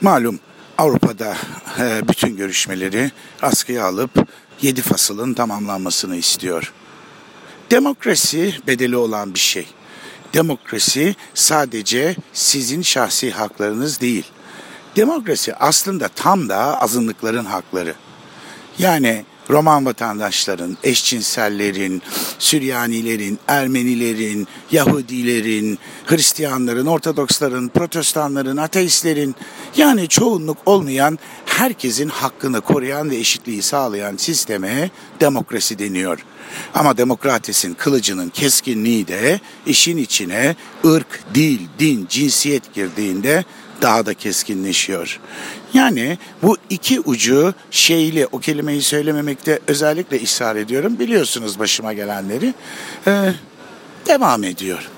Malum 0.00 0.40
Avrupa'da 0.78 1.36
e, 1.78 2.08
bütün 2.08 2.36
görüşmeleri 2.36 3.10
askıya 3.42 3.84
alıp 3.84 4.28
yedi 4.62 4.82
fasılın 4.82 5.34
tamamlanmasını 5.34 6.16
istiyor. 6.16 6.72
Demokrasi 7.70 8.54
bedeli 8.66 8.96
olan 8.96 9.34
bir 9.34 9.38
şey. 9.38 9.66
Demokrasi 10.34 11.14
sadece 11.34 12.16
sizin 12.32 12.82
şahsi 12.82 13.30
haklarınız 13.30 14.00
değil 14.00 14.24
Demokrasi 14.96 15.54
aslında 15.54 16.08
tam 16.08 16.48
da 16.48 16.80
azınlıkların 16.82 17.44
hakları. 17.44 17.94
Yani 18.78 19.24
Roman 19.50 19.86
vatandaşların, 19.86 20.76
eşcinsellerin, 20.82 22.02
Süryanilerin, 22.38 23.38
Ermenilerin, 23.48 24.48
Yahudilerin, 24.70 25.78
Hristiyanların, 26.06 26.86
Ortodoksların, 26.86 27.68
Protestanların, 27.68 28.56
ateistlerin 28.56 29.34
yani 29.76 30.08
çoğunluk 30.08 30.58
olmayan 30.66 31.18
herkesin 31.46 32.08
hakkını 32.08 32.60
koruyan 32.60 33.10
ve 33.10 33.16
eşitliği 33.16 33.62
sağlayan 33.62 34.16
sisteme 34.16 34.90
demokrasi 35.20 35.78
deniyor. 35.78 36.24
Ama 36.74 36.96
demokratesin 36.96 37.74
kılıcının 37.74 38.28
keskinliği 38.28 39.08
de 39.08 39.40
işin 39.66 39.96
içine 39.96 40.56
ırk, 40.84 41.24
dil, 41.34 41.60
din, 41.78 42.06
cinsiyet 42.08 42.74
girdiğinde 42.74 43.44
daha 43.82 44.06
da 44.06 44.14
keskinleşiyor. 44.14 45.20
Yani 45.74 46.18
bu 46.42 46.56
iki 46.70 47.00
ucu 47.00 47.54
şeyli 47.70 48.26
o 48.26 48.38
kelimeyi 48.38 48.82
söylememekte 48.82 49.60
özellikle 49.66 50.22
ısrar 50.22 50.56
ediyorum. 50.56 50.98
Biliyorsunuz 50.98 51.58
başıma 51.58 51.92
gelenleri. 51.92 52.54
Ee, 53.06 53.32
devam 54.06 54.44
ediyor. 54.44 54.90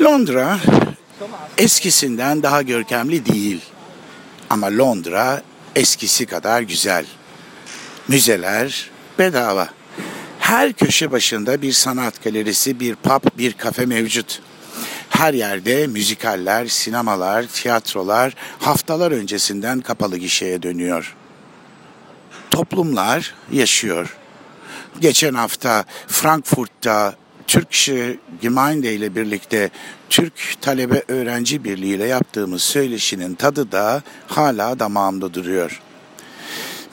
Londra 0.00 0.58
eskisinden 1.58 2.42
daha 2.42 2.62
görkemli 2.62 3.26
değil. 3.26 3.60
Ama 4.50 4.66
Londra 4.78 5.42
eskisi 5.76 6.26
kadar 6.26 6.62
güzel. 6.62 7.04
Müzeler 8.08 8.90
bedava. 9.18 9.68
Her 10.38 10.72
köşe 10.72 11.12
başında 11.12 11.62
bir 11.62 11.72
sanat 11.72 12.24
galerisi, 12.24 12.80
bir 12.80 12.94
pub, 12.94 13.38
bir 13.38 13.52
kafe 13.52 13.86
mevcut. 13.86 14.40
Her 15.20 15.34
yerde 15.34 15.86
müzikaller, 15.86 16.66
sinemalar, 16.66 17.46
tiyatrolar 17.46 18.34
haftalar 18.58 19.12
öncesinden 19.12 19.80
kapalı 19.80 20.16
gişeye 20.16 20.62
dönüyor. 20.62 21.16
Toplumlar 22.50 23.34
yaşıyor. 23.52 24.16
Geçen 25.00 25.34
hafta 25.34 25.84
Frankfurt'ta 26.06 27.14
Türkçe 27.46 28.16
Gemeinde 28.40 28.94
ile 28.94 29.14
birlikte 29.14 29.70
Türk 30.10 30.32
Talebe 30.60 31.02
Öğrenci 31.08 31.64
Birliği 31.64 31.94
ile 31.94 32.06
yaptığımız 32.06 32.62
söyleşinin 32.62 33.34
tadı 33.34 33.72
da 33.72 34.02
hala 34.26 34.78
damağımda 34.78 35.34
duruyor. 35.34 35.80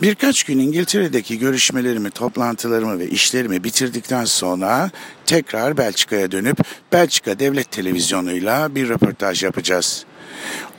Birkaç 0.01 0.43
gün 0.43 0.59
İngiltere'deki 0.59 1.39
görüşmelerimi, 1.39 2.09
toplantılarımı 2.09 2.99
ve 2.99 3.07
işlerimi 3.07 3.63
bitirdikten 3.63 4.25
sonra 4.25 4.91
tekrar 5.25 5.77
Belçika'ya 5.77 6.31
dönüp 6.31 6.57
Belçika 6.93 7.39
Devlet 7.39 7.71
Televizyonu'yla 7.71 8.75
bir 8.75 8.89
röportaj 8.89 9.43
yapacağız. 9.43 10.05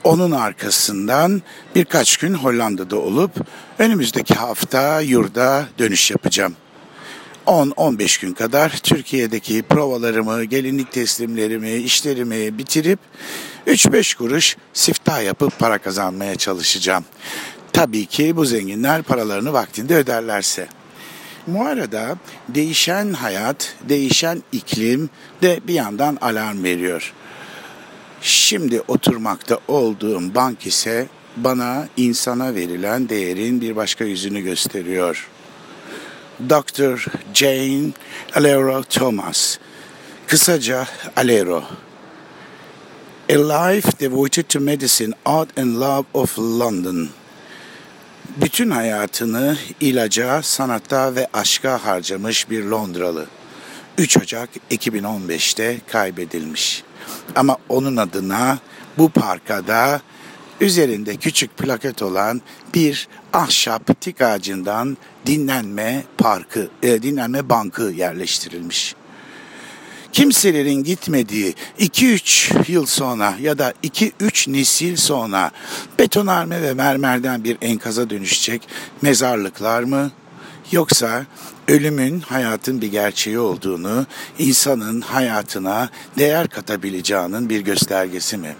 Onun 0.03 0.31
arkasından 0.31 1.41
birkaç 1.75 2.17
gün 2.17 2.33
Hollanda'da 2.33 2.99
olup 2.99 3.31
önümüzdeki 3.79 4.33
hafta 4.33 5.01
yurda 5.01 5.67
dönüş 5.79 6.11
yapacağım. 6.11 6.55
10-15 7.45 8.21
gün 8.21 8.33
kadar 8.33 8.69
Türkiye'deki 8.69 9.61
provalarımı, 9.61 10.43
gelinlik 10.43 10.91
teslimlerimi, 10.91 11.71
işlerimi 11.71 12.57
bitirip 12.57 12.99
3-5 13.67 14.17
kuruş 14.17 14.57
siftah 14.73 15.23
yapıp 15.23 15.59
para 15.59 15.77
kazanmaya 15.77 16.35
çalışacağım. 16.35 17.05
Tabii 17.79 18.05
ki 18.05 18.35
bu 18.35 18.45
zenginler 18.45 19.01
paralarını 19.01 19.53
vaktinde 19.53 19.95
öderlerse. 19.95 20.67
Bu 21.47 21.65
arada 21.65 22.17
değişen 22.49 23.13
hayat, 23.13 23.75
değişen 23.89 24.43
iklim 24.51 25.09
de 25.41 25.59
bir 25.67 25.73
yandan 25.73 26.17
alarm 26.21 26.63
veriyor. 26.63 27.13
Şimdi 28.21 28.81
oturmakta 28.87 29.59
olduğum 29.67 30.35
bank 30.35 30.65
ise 30.65 31.07
bana 31.37 31.87
insana 31.97 32.55
verilen 32.55 33.09
değerin 33.09 33.61
bir 33.61 33.75
başka 33.75 34.03
yüzünü 34.03 34.41
gösteriyor. 34.41 35.27
Dr. 36.49 37.05
Jane 37.33 37.89
Alero 38.35 38.83
Thomas, 38.83 39.57
kısaca 40.27 40.87
Alero. 41.15 41.63
A 43.29 43.33
life 43.33 43.99
devoted 43.99 44.43
to 44.43 44.59
medicine, 44.59 45.13
art 45.25 45.59
and 45.59 45.75
love 45.81 46.03
of 46.13 46.39
London 46.39 47.09
bütün 48.37 48.71
hayatını 48.71 49.57
ilaca, 49.79 50.41
sanatta 50.41 51.15
ve 51.15 51.27
aşka 51.33 51.85
harcamış 51.85 52.49
bir 52.49 52.63
Londralı. 52.63 53.25
3 53.97 54.17
Ocak 54.17 54.49
2015'te 54.71 55.77
kaybedilmiş. 55.87 56.83
Ama 57.35 57.57
onun 57.69 57.97
adına 57.97 58.59
bu 58.97 59.09
parkada 59.09 60.01
üzerinde 60.61 61.15
küçük 61.15 61.57
plaket 61.57 62.01
olan 62.01 62.41
bir 62.73 63.07
ahşap 63.33 64.01
tik 64.01 64.21
ağacından 64.21 64.97
dinlenme 65.25 66.03
parkı, 66.17 66.69
e, 66.83 67.03
dinlenme 67.03 67.49
bankı 67.49 67.83
yerleştirilmiş 67.83 68.95
kimselerin 70.19 70.83
gitmediği 70.83 71.55
2-3 71.79 72.71
yıl 72.71 72.85
sonra 72.85 73.33
ya 73.41 73.57
da 73.57 73.73
2-3 73.83 74.53
nesil 74.53 74.95
sonra 74.95 75.51
betonarme 75.99 76.61
ve 76.61 76.73
mermerden 76.73 77.43
bir 77.43 77.57
enkaza 77.61 78.09
dönüşecek 78.09 78.67
mezarlıklar 79.01 79.83
mı? 79.83 80.11
Yoksa 80.71 81.25
ölümün 81.67 82.19
hayatın 82.19 82.81
bir 82.81 82.87
gerçeği 82.91 83.39
olduğunu, 83.39 84.05
insanın 84.39 85.01
hayatına 85.01 85.89
değer 86.17 86.47
katabileceğinin 86.47 87.49
bir 87.49 87.59
göstergesi 87.59 88.37
mi? 88.37 88.55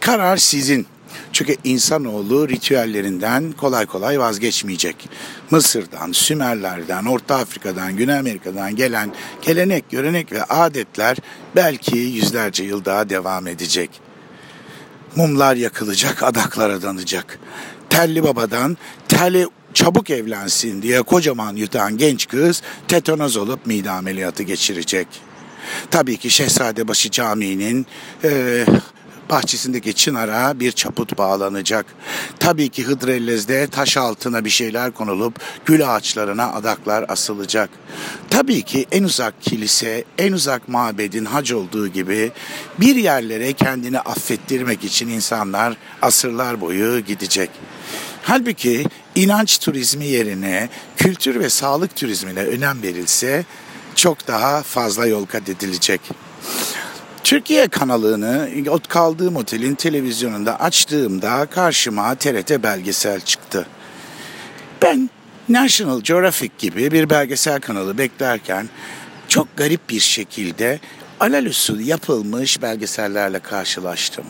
Karar 0.00 0.36
sizin. 0.36 0.86
Çünkü 1.32 1.56
insanoğlu 1.64 2.48
ritüellerinden 2.48 3.52
kolay 3.52 3.86
kolay 3.86 4.18
vazgeçmeyecek. 4.18 5.08
Mısır'dan, 5.50 6.12
Sümerlerden, 6.12 7.04
Orta 7.04 7.36
Afrika'dan, 7.36 7.96
Güney 7.96 8.18
Amerika'dan 8.18 8.76
gelen 8.76 9.12
gelenek, 9.42 9.90
görenek 9.90 10.32
ve 10.32 10.44
adetler 10.44 11.16
belki 11.56 11.96
yüzlerce 11.96 12.64
yıl 12.64 12.84
daha 12.84 13.08
devam 13.08 13.46
edecek. 13.46 13.90
Mumlar 15.16 15.56
yakılacak, 15.56 16.22
adaklar 16.22 16.70
adanacak. 16.70 17.38
Telli 17.90 18.24
babadan 18.24 18.76
telli 19.08 19.48
çabuk 19.74 20.10
evlensin 20.10 20.82
diye 20.82 21.02
kocaman 21.02 21.56
yutan 21.56 21.96
genç 21.96 22.28
kız 22.28 22.62
tetanoz 22.88 23.36
olup 23.36 23.66
mide 23.66 23.90
ameliyatı 23.90 24.42
geçirecek. 24.42 25.06
Tabii 25.90 26.16
ki 26.16 26.30
Şehzadebaşı 26.30 27.10
Camii'nin 27.10 27.86
e, 28.24 28.64
bahçesindeki 29.32 29.94
çınara 29.94 30.60
bir 30.60 30.72
çaput 30.72 31.18
bağlanacak. 31.18 31.86
Tabii 32.38 32.68
ki 32.68 32.84
Hıdrellez'de 32.84 33.66
taş 33.66 33.96
altına 33.96 34.44
bir 34.44 34.50
şeyler 34.50 34.90
konulup 34.90 35.40
gül 35.66 35.94
ağaçlarına 35.94 36.52
adaklar 36.52 37.04
asılacak. 37.08 37.70
Tabii 38.30 38.62
ki 38.62 38.86
en 38.92 39.04
uzak 39.04 39.42
kilise, 39.42 40.04
en 40.18 40.32
uzak 40.32 40.68
mabedin 40.68 41.24
hac 41.24 41.52
olduğu 41.52 41.88
gibi 41.88 42.32
bir 42.80 42.96
yerlere 42.96 43.52
kendini 43.52 44.00
affettirmek 44.00 44.84
için 44.84 45.08
insanlar 45.08 45.76
asırlar 46.02 46.60
boyu 46.60 47.00
gidecek. 47.00 47.50
Halbuki 48.22 48.84
inanç 49.14 49.58
turizmi 49.58 50.06
yerine 50.06 50.68
kültür 50.96 51.40
ve 51.40 51.50
sağlık 51.50 51.96
turizmine 51.96 52.40
önem 52.40 52.82
verilse 52.82 53.44
çok 53.94 54.28
daha 54.28 54.62
fazla 54.62 55.06
yol 55.06 55.26
kat 55.26 55.48
edilecek. 55.48 56.00
Türkiye 57.24 57.68
kanalını 57.68 58.48
kaldığım 58.88 59.36
otelin 59.36 59.74
televizyonunda 59.74 60.60
açtığımda 60.60 61.46
karşıma 61.46 62.14
TRT 62.14 62.62
belgesel 62.62 63.20
çıktı. 63.20 63.66
Ben 64.82 65.10
National 65.48 66.00
Geographic 66.00 66.50
gibi 66.58 66.92
bir 66.92 67.10
belgesel 67.10 67.60
kanalı 67.60 67.98
beklerken 67.98 68.68
çok 69.28 69.56
garip 69.56 69.90
bir 69.90 70.00
şekilde 70.00 70.80
alelüsül 71.20 71.86
yapılmış 71.86 72.62
belgesellerle 72.62 73.38
karşılaştım. 73.38 74.24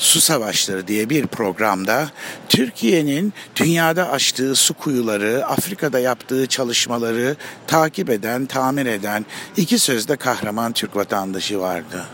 Su 0.00 0.20
Savaşları 0.20 0.86
diye 0.86 1.10
bir 1.10 1.26
programda 1.26 2.10
Türkiye'nin 2.48 3.32
dünyada 3.56 4.10
açtığı 4.10 4.54
su 4.54 4.74
kuyuları, 4.74 5.46
Afrika'da 5.46 5.98
yaptığı 5.98 6.46
çalışmaları 6.46 7.36
takip 7.66 8.10
eden, 8.10 8.46
tamir 8.46 8.86
eden 8.86 9.26
iki 9.56 9.78
sözde 9.78 10.16
kahraman 10.16 10.72
Türk 10.72 10.96
vatandaşı 10.96 11.60
vardı. 11.60 12.06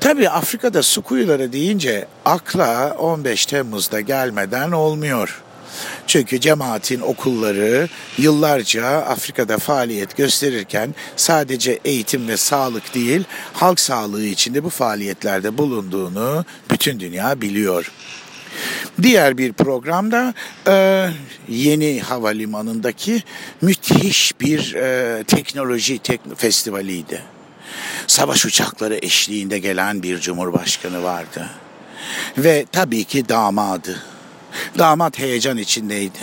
Tabi 0.00 0.28
Afrika'da 0.28 0.82
su 0.82 1.02
kuyuları 1.02 1.52
deyince 1.52 2.06
akla 2.24 2.96
15 2.98 3.46
Temmuz'da 3.46 4.00
gelmeden 4.00 4.70
olmuyor. 4.70 5.42
Çünkü 6.06 6.40
cemaatin 6.40 7.00
okulları 7.00 7.88
yıllarca 8.18 8.86
Afrika'da 8.86 9.58
faaliyet 9.58 10.16
gösterirken 10.16 10.94
sadece 11.16 11.78
eğitim 11.84 12.28
ve 12.28 12.36
sağlık 12.36 12.94
değil, 12.94 13.24
halk 13.52 13.80
sağlığı 13.80 14.24
içinde 14.24 14.64
bu 14.64 14.70
faaliyetlerde 14.70 15.58
bulunduğunu 15.58 16.44
bütün 16.70 17.00
dünya 17.00 17.40
biliyor. 17.40 17.92
Diğer 19.02 19.38
bir 19.38 19.52
programda 19.52 20.34
e, 20.66 21.08
yeni 21.48 22.00
havalimanındaki 22.00 23.22
müthiş 23.60 24.40
bir 24.40 24.74
e, 24.74 25.24
teknoloji 25.24 25.98
tek- 25.98 26.36
festivaliydi. 26.36 27.22
Savaş 28.06 28.46
uçakları 28.46 28.98
eşliğinde 29.02 29.58
gelen 29.58 30.02
bir 30.02 30.20
cumhurbaşkanı 30.20 31.02
vardı. 31.02 31.50
Ve 32.38 32.66
tabii 32.72 33.04
ki 33.04 33.28
damadı. 33.28 34.02
Damat 34.78 35.18
heyecan 35.18 35.58
içindeydi. 35.58 36.18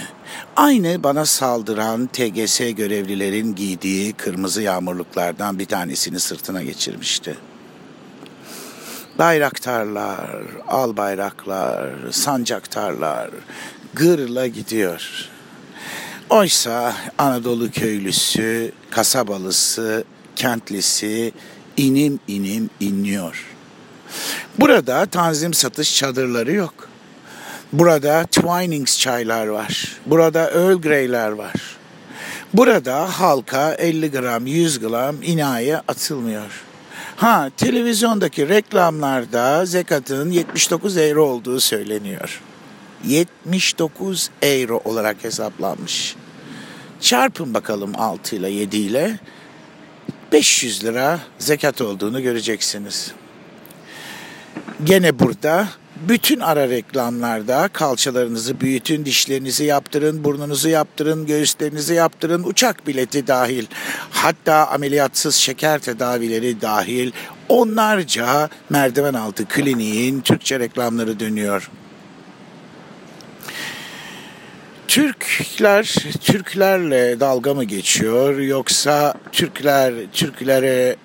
Aynı 0.55 1.03
bana 1.03 1.25
saldıran 1.25 2.07
TGS 2.07 2.59
görevlilerin 2.59 3.55
giydiği 3.55 4.13
kırmızı 4.13 4.61
yağmurluklardan 4.61 5.59
bir 5.59 5.65
tanesini 5.65 6.19
sırtına 6.19 6.63
geçirmişti. 6.63 7.37
Bayraktarlar, 9.19 10.41
al 10.67 10.97
bayraklar, 10.97 12.11
sancaktarlar 12.11 13.29
gırla 13.93 14.47
gidiyor. 14.47 15.29
Oysa 16.29 16.93
Anadolu 17.17 17.71
köylüsü, 17.71 18.71
kasabalısı, 18.91 20.03
kentlisi 20.35 21.31
inim 21.77 22.19
inim 22.27 22.69
inliyor. 22.79 23.45
Burada 24.59 25.05
tanzim 25.05 25.53
satış 25.53 25.97
çadırları 25.97 26.53
yok. 26.53 26.89
Burada 27.75 28.23
Twinings 28.23 28.99
çaylar 28.99 29.47
var. 29.47 29.97
Burada 30.05 30.49
Earl 30.49 30.81
Grey'ler 30.81 31.29
var. 31.29 31.53
Burada 32.53 33.19
halka 33.19 33.73
50 33.73 34.11
gram, 34.11 34.47
100 34.47 34.79
gram 34.79 35.15
inaye 35.23 35.77
atılmıyor. 35.77 36.63
Ha, 37.15 37.49
televizyondaki 37.57 38.49
reklamlarda 38.49 39.65
zekatın 39.65 40.31
79 40.31 40.97
euro 40.97 41.25
olduğu 41.25 41.59
söyleniyor. 41.59 42.41
79 43.05 44.29
euro 44.41 44.81
olarak 44.85 45.23
hesaplanmış. 45.23 46.15
Çarpın 47.01 47.53
bakalım 47.53 47.91
6 47.97 48.35
ile 48.35 48.49
7 48.49 48.77
ile 48.77 49.19
500 50.31 50.83
lira 50.83 51.19
zekat 51.39 51.81
olduğunu 51.81 52.21
göreceksiniz. 52.21 53.11
Gene 54.83 55.19
burada 55.19 55.67
bütün 55.95 56.39
ara 56.39 56.69
reklamlarda 56.69 57.67
kalçalarınızı 57.67 58.61
büyütün, 58.61 59.05
dişlerinizi 59.05 59.63
yaptırın, 59.63 60.23
burnunuzu 60.23 60.69
yaptırın, 60.69 61.25
göğüslerinizi 61.25 61.93
yaptırın, 61.93 62.43
uçak 62.43 62.87
bileti 62.87 63.27
dahil. 63.27 63.65
Hatta 64.11 64.67
ameliyatsız 64.67 65.35
şeker 65.35 65.79
tedavileri 65.79 66.61
dahil 66.61 67.11
onlarca 67.49 68.49
merdiven 68.69 69.13
altı 69.13 69.45
kliniğin 69.45 70.21
Türkçe 70.21 70.59
reklamları 70.59 71.19
dönüyor. 71.19 71.69
Türkler 74.87 75.95
Türklerle 76.21 77.19
dalga 77.19 77.53
mı 77.53 77.63
geçiyor 77.63 78.37
yoksa 78.37 79.13
Türkler 79.31 79.93
Türklere 80.13 80.95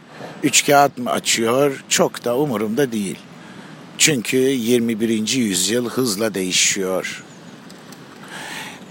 üç 0.43 0.67
kağıt 0.67 0.99
mı 0.99 1.11
açıyor 1.11 1.85
çok 1.89 2.25
da 2.25 2.37
umurumda 2.37 2.93
değil. 2.93 3.19
Çünkü 4.01 4.37
21. 4.37 5.29
yüzyıl 5.29 5.91
hızla 5.91 6.35
değişiyor. 6.35 7.25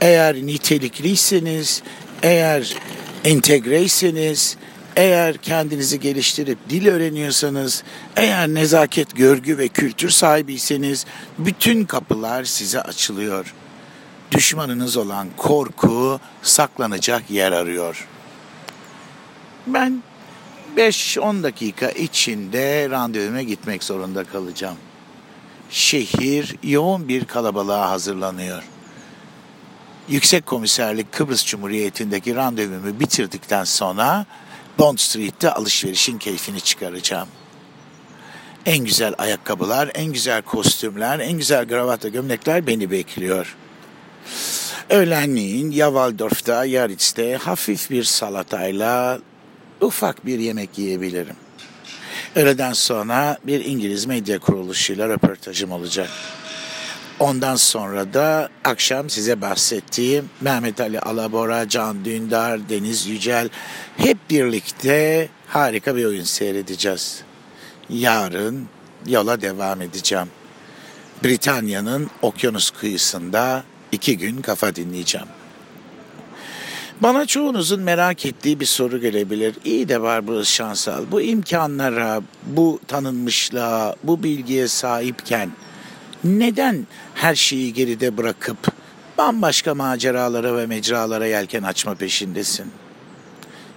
Eğer 0.02 0.36
nitelikliyseniz, 0.36 1.84
eğer 2.24 2.76
entegreyseniz, 3.24 4.58
eğer 4.96 5.38
kendinizi 5.38 6.00
geliştirip 6.00 6.58
dil 6.70 6.88
öğreniyorsanız, 6.88 7.84
eğer 8.16 8.48
nezaket, 8.48 9.16
görgü 9.16 9.58
ve 9.58 9.68
kültür 9.68 10.10
sahibiyseniz 10.10 11.06
bütün 11.38 11.86
kapılar 11.86 12.44
size 12.44 12.82
açılıyor. 12.82 13.54
Düşmanınız 14.32 14.98
olan 14.98 15.28
korku 15.38 16.20
saklanacak 16.42 17.32
yer 17.32 17.52
arıyor. 17.52 18.08
Ben 19.68 20.04
5-10 20.78 21.44
dakika 21.44 21.90
içinde 21.90 22.88
randevuma 22.90 23.42
gitmek 23.42 23.84
zorunda 23.84 24.24
kalacağım. 24.24 24.78
Şehir 25.70 26.56
yoğun 26.64 27.08
bir 27.08 27.26
kalabalığa 27.26 27.90
hazırlanıyor. 27.90 28.64
Yüksek 30.08 30.46
Komiserlik 30.46 31.12
Kıbrıs 31.12 31.46
Cumhuriyeti'ndeki 31.46 32.36
randevumu 32.36 33.00
bitirdikten 33.00 33.64
sonra 33.64 34.26
Bond 34.80 34.98
Street'te 34.98 35.52
alışverişin 35.52 36.18
keyfini 36.18 36.62
çıkaracağım. 36.62 37.28
En 38.66 38.78
güzel 38.78 39.14
ayakkabılar, 39.18 39.92
en 39.94 40.14
güzel 40.14 40.42
kostümler, 40.42 41.20
en 41.20 41.38
güzel 41.38 41.66
gravata 41.66 42.08
gömlekler 42.08 42.68
beni 42.68 42.92
bekliyor. 42.92 43.56
Öğlenliğin 44.90 45.72
ya 45.72 45.88
Waldorf'ta 45.88 46.66
ya 46.66 46.90
Ritz'te 46.90 47.36
hafif 47.36 47.90
bir 47.90 48.04
salatayla 48.04 49.20
ufak 49.82 50.26
bir 50.26 50.40
yemek 50.40 50.78
yiyebilirim. 50.78 51.36
Öğleden 52.36 52.74
sonra 52.74 53.38
bir 53.44 53.66
İngiliz 53.66 54.06
medya 54.06 54.40
kuruluşuyla 54.40 55.10
röportajım 55.10 55.72
olacak. 55.72 56.10
Ondan 57.20 57.56
sonra 57.56 58.14
da 58.14 58.50
akşam 58.64 59.10
size 59.10 59.42
bahsettiğim 59.42 60.30
Mehmet 60.42 60.82
Ali 60.82 61.00
Alabora, 61.00 61.70
Can 61.70 62.06
Dündar, 62.06 62.70
Deniz 62.70 63.08
Yücel 63.08 63.50
hep 63.98 64.18
birlikte 64.30 65.30
harika 65.48 65.96
bir 65.96 66.06
oyun 66.06 66.24
seyredeceğiz. 66.24 67.22
Yarın 67.90 68.68
yola 69.08 69.42
devam 69.42 69.82
edeceğim. 69.82 70.28
Britanya'nın 71.24 72.10
okyanus 72.22 72.70
kıyısında 72.72 73.64
iki 73.92 74.18
gün 74.18 74.42
kafa 74.42 74.76
dinleyeceğim. 74.76 75.28
Bana 77.02 77.26
çoğunuzun 77.26 77.82
merak 77.82 78.26
ettiği 78.26 78.60
bir 78.60 78.66
soru 78.66 79.02
gelebilir. 79.02 79.56
İyi 79.66 79.90
de 79.90 80.02
var 80.02 80.28
bu 80.28 80.46
şansal. 80.46 81.04
Bu 81.12 81.22
imkanlara, 81.22 82.22
bu 82.46 82.80
tanınmışlığa, 82.88 83.96
bu 84.04 84.24
bilgiye 84.24 84.68
sahipken 84.68 85.52
neden 86.24 86.88
her 87.16 87.36
şeyi 87.36 87.74
geride 87.74 88.18
bırakıp 88.18 88.58
bambaşka 89.18 89.76
maceralara 89.76 90.58
ve 90.58 90.66
mecralara 90.66 91.26
yelken 91.26 91.64
açma 91.64 91.96
peşindesin? 91.96 92.72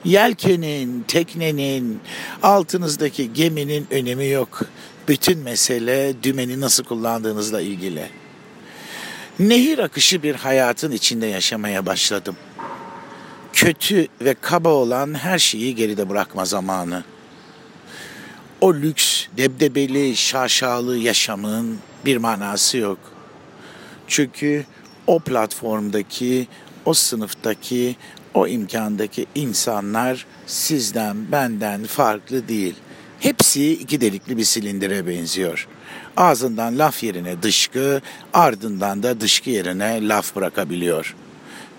Yelkenin, 0.05 1.05
teknenin, 1.09 2.01
altınızdaki 2.43 3.33
geminin 3.33 3.87
önemi 3.91 4.29
yok. 4.29 4.63
Bütün 5.09 5.39
mesele 5.39 6.15
dümeni 6.23 6.61
nasıl 6.61 6.85
kullandığınızla 6.85 7.61
ilgili. 7.61 8.07
Nehir 9.39 9.79
akışı 9.79 10.23
bir 10.23 10.35
hayatın 10.35 10.93
içinde 10.93 11.27
yaşamaya 11.27 11.87
başladım. 11.87 12.37
Kötü 13.53 14.07
ve 14.21 14.35
kaba 14.41 14.69
olan 14.69 15.15
her 15.15 15.39
şeyi 15.39 15.75
geride 15.75 16.09
bırakma 16.09 16.45
zamanı. 16.45 17.05
O 18.61 18.75
lüks, 18.75 19.27
debdebeli, 19.37 20.17
şaşalı 20.17 20.97
yaşamın 20.97 21.79
bir 22.05 22.17
manası 22.17 22.79
yok. 22.79 22.99
Çünkü 24.07 24.65
o 25.07 25.19
platformdaki, 25.19 26.47
o 26.85 26.95
sınıftaki, 26.95 27.97
o 28.35 28.47
imkandaki 28.47 29.27
insanlar 29.35 30.27
sizden, 30.47 31.33
benden 31.33 31.85
farklı 31.85 32.49
değil. 32.49 32.75
Hepsi 33.21 33.73
iki 33.73 34.01
delikli 34.01 34.37
bir 34.37 34.45
silindire 34.45 35.07
benziyor. 35.07 35.69
Ağzından 36.17 36.79
laf 36.79 37.03
yerine 37.03 37.43
dışkı, 37.43 38.01
ardından 38.35 39.03
da 39.03 39.21
dışkı 39.21 39.51
yerine 39.51 40.09
laf 40.09 40.37
bırakabiliyor. 40.37 41.17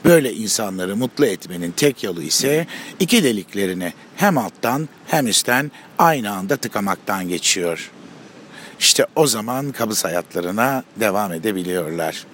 Böyle 0.05 0.33
insanları 0.33 0.95
mutlu 0.95 1.25
etmenin 1.25 1.71
tek 1.71 2.03
yolu 2.03 2.21
ise 2.21 2.67
iki 2.99 3.23
deliklerini 3.23 3.93
hem 4.15 4.37
alttan 4.37 4.89
hem 5.07 5.27
üstten 5.27 5.71
aynı 5.97 6.31
anda 6.31 6.57
tıkamaktan 6.57 7.29
geçiyor.'' 7.29 8.03
İşte 8.83 9.05
o 9.15 9.27
zaman 9.27 9.71
kabız 9.71 10.05
hayatlarına 10.05 10.83
devam 10.99 11.33
edebiliyorlar. 11.33 12.25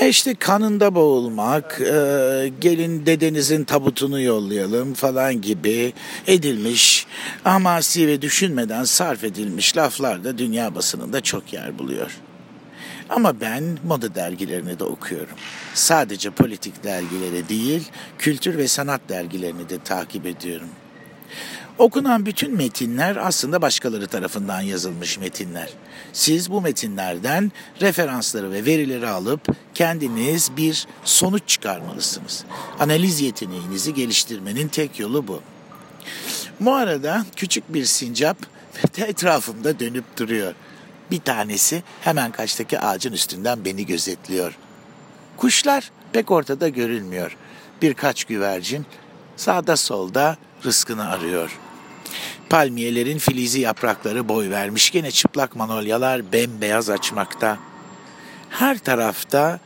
E 0.00 0.08
işte 0.08 0.34
kanında 0.34 0.94
boğulmak, 0.94 1.80
e, 1.80 2.52
gelin 2.60 3.06
dedenizin 3.06 3.64
tabutunu 3.64 4.20
yollayalım 4.20 4.94
falan 4.94 5.40
gibi 5.40 5.92
edilmiş 6.26 7.06
amasi 7.44 8.08
ve 8.08 8.22
düşünmeden 8.22 8.84
sarf 8.84 9.24
edilmiş 9.24 9.76
laflar 9.76 10.24
da 10.24 10.38
dünya 10.38 10.74
basınında 10.74 11.20
çok 11.20 11.52
yer 11.52 11.78
buluyor. 11.78 12.10
Ama 13.08 13.40
ben 13.40 13.78
moda 13.84 14.14
dergilerini 14.14 14.78
de 14.78 14.84
okuyorum. 14.84 15.36
Sadece 15.74 16.30
politik 16.30 16.84
dergileri 16.84 17.48
değil, 17.48 17.88
kültür 18.18 18.58
ve 18.58 18.68
sanat 18.68 19.00
dergilerini 19.08 19.68
de 19.68 19.78
takip 19.78 20.26
ediyorum. 20.26 20.68
Okunan 21.78 22.26
bütün 22.26 22.56
metinler 22.56 23.16
aslında 23.16 23.62
başkaları 23.62 24.06
tarafından 24.06 24.60
yazılmış 24.60 25.18
metinler. 25.18 25.68
Siz 26.12 26.50
bu 26.50 26.60
metinlerden 26.60 27.52
referansları 27.80 28.52
ve 28.52 28.64
verileri 28.64 29.08
alıp 29.08 29.40
kendiniz 29.74 30.56
bir 30.56 30.86
sonuç 31.04 31.42
çıkarmalısınız. 31.46 32.44
Analiz 32.78 33.20
yeteneğinizi 33.20 33.94
geliştirmenin 33.94 34.68
tek 34.68 35.00
yolu 35.00 35.28
bu. 35.28 35.42
Bu 36.60 36.72
arada 36.72 37.26
küçük 37.36 37.74
bir 37.74 37.84
sincap 37.84 38.36
etrafımda 38.98 39.80
dönüp 39.80 40.04
duruyor. 40.18 40.54
Bir 41.10 41.20
tanesi 41.20 41.82
hemen 42.00 42.32
kaçtaki 42.32 42.80
ağacın 42.80 43.12
üstünden 43.12 43.64
beni 43.64 43.86
gözetliyor. 43.86 44.58
Kuşlar 45.36 45.90
pek 46.12 46.30
ortada 46.30 46.68
görülmüyor. 46.68 47.36
Birkaç 47.82 48.24
güvercin 48.24 48.86
sağda 49.36 49.76
solda 49.76 50.36
rızkını 50.64 51.10
arıyor. 51.10 51.58
Palmiyelerin 52.50 53.18
filizi 53.18 53.60
yaprakları 53.60 54.28
boy 54.28 54.50
vermiş 54.50 54.90
gene 54.90 55.10
çıplak 55.10 55.56
manolyalar 55.56 56.32
bembeyaz 56.32 56.90
açmakta. 56.90 57.58
Her 58.50 58.78
tarafta 58.78 59.60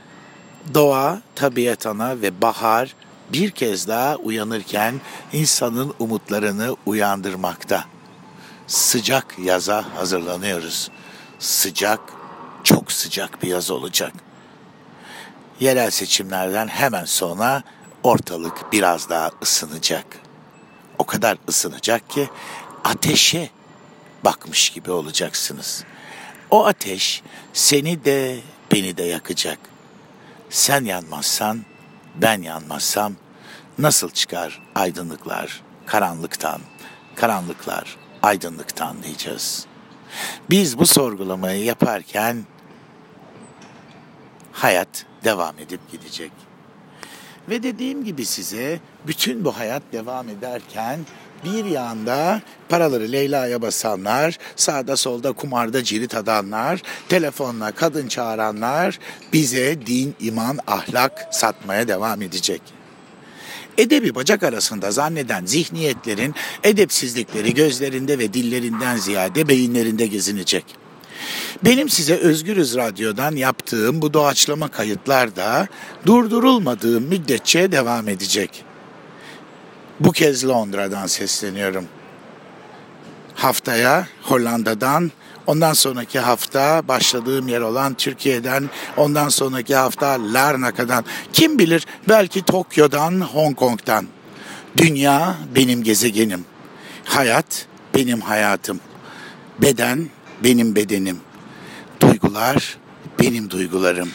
doğa, 0.75 1.21
tabiat 1.35 1.87
ana 1.87 2.23
ve 2.23 2.43
bahar 2.43 2.95
bir 3.33 3.51
kez 3.51 3.89
daha 3.89 4.17
uyanırken 4.17 5.01
insanın 5.33 5.95
umutlarını 5.99 6.77
uyandırmakta. 6.87 7.85
Sıcak 8.67 9.39
yaza 9.39 9.85
hazırlanıyoruz. 9.95 10.91
Sıcak, 11.39 12.01
çok 12.65 12.93
sıcak 12.93 13.43
bir 13.43 13.49
yaz 13.49 13.71
olacak. 13.71 14.13
Yerel 15.61 15.91
seçimlerden 15.91 16.69
hemen 16.69 17.05
sonra 17.05 17.63
ortalık 18.03 18.73
biraz 18.73 19.11
daha 19.11 19.31
ısınacak. 19.43 20.07
O 20.99 21.05
kadar 21.07 21.39
ısınacak 21.49 22.11
ki 22.11 22.29
ateşe 22.85 23.51
bakmış 24.25 24.71
gibi 24.71 24.91
olacaksınız. 24.91 25.85
O 26.51 26.67
ateş 26.67 27.23
seni 27.53 28.05
de 28.05 28.41
beni 28.73 28.97
de 28.97 29.03
yakacak. 29.03 29.59
Sen 30.51 30.85
yanmazsan, 30.85 31.65
ben 32.15 32.43
yanmazsam 32.43 33.13
nasıl 33.79 34.11
çıkar 34.11 34.63
aydınlıklar 34.75 35.63
karanlıktan, 35.87 36.61
karanlıklar 37.15 37.97
aydınlıktan 38.23 39.03
diyeceğiz. 39.03 39.67
Biz 40.51 40.79
bu 40.79 40.87
sorgulamayı 40.87 41.65
yaparken 41.65 42.45
hayat 44.53 45.07
devam 45.25 45.59
edip 45.59 45.81
gidecek. 45.93 46.33
Ve 47.49 47.63
dediğim 47.63 48.05
gibi 48.05 48.25
size 48.25 48.81
bütün 49.07 49.45
bu 49.45 49.59
hayat 49.59 49.83
devam 49.93 50.29
ederken 50.29 51.01
bir 51.45 51.65
yanda 51.65 52.41
paraları 52.69 53.13
Leyla'ya 53.13 53.63
basanlar, 53.63 54.39
sağda 54.57 54.97
solda 54.97 55.33
kumarda 55.33 55.85
cirit 55.85 56.15
adanlar, 56.15 56.83
telefonla 57.09 57.73
kadın 57.73 58.09
çağıranlar 58.09 58.99
bize 59.33 59.87
din, 59.87 60.15
iman, 60.21 60.59
ahlak 60.67 61.29
satmaya 61.31 61.89
devam 61.89 62.23
edecek. 62.23 62.63
Edebi 63.79 64.15
bacak 64.15 64.43
arasında 64.43 64.91
zanneden 64.91 65.47
zihniyetlerin 65.47 66.35
edepsizlikleri 66.63 67.55
gözlerinde 67.55 68.19
ve 68.19 68.33
dillerinden 68.33 68.97
ziyade 68.97 69.49
beyinlerinde 69.49 70.07
gezinecek. 70.07 70.65
Benim 71.65 71.89
size 71.89 72.15
Özgürüz 72.15 72.77
Radyo'dan 72.77 73.37
yaptığım 73.37 74.03
bu 74.03 74.15
doğaçlama 74.15 74.69
kayıtlar 74.69 75.37
da 75.37 75.69
durdurulmadığım 76.07 77.05
müddetçe 77.05 77.73
devam 77.73 78.09
edecek. 78.09 78.65
Bu 80.01 80.13
kez 80.13 80.49
Londra'dan 80.49 81.07
sesleniyorum. 81.07 81.87
Haftaya 83.35 84.09
Hollanda'dan, 84.23 85.11
ondan 85.47 85.73
sonraki 85.73 86.19
hafta 86.19 86.89
başladığım 86.89 87.49
yer 87.49 87.61
olan 87.61 87.95
Türkiye'den, 87.95 88.71
ondan 88.97 89.29
sonraki 89.29 89.75
hafta 89.75 90.19
Larnaka'dan, 90.33 91.05
kim 91.33 91.59
bilir 91.59 91.87
belki 92.09 92.43
Tokyo'dan, 92.43 93.21
Hong 93.21 93.57
Kong'dan. 93.57 94.07
Dünya 94.77 95.37
benim 95.55 95.83
gezegenim. 95.83 96.45
Hayat 97.05 97.67
benim 97.95 98.21
hayatım. 98.21 98.81
Beden 99.59 100.09
benim 100.45 100.77
bedenim. 100.77 101.21
Duygular 102.01 102.79
benim 103.21 103.51
duygularım. 103.51 104.11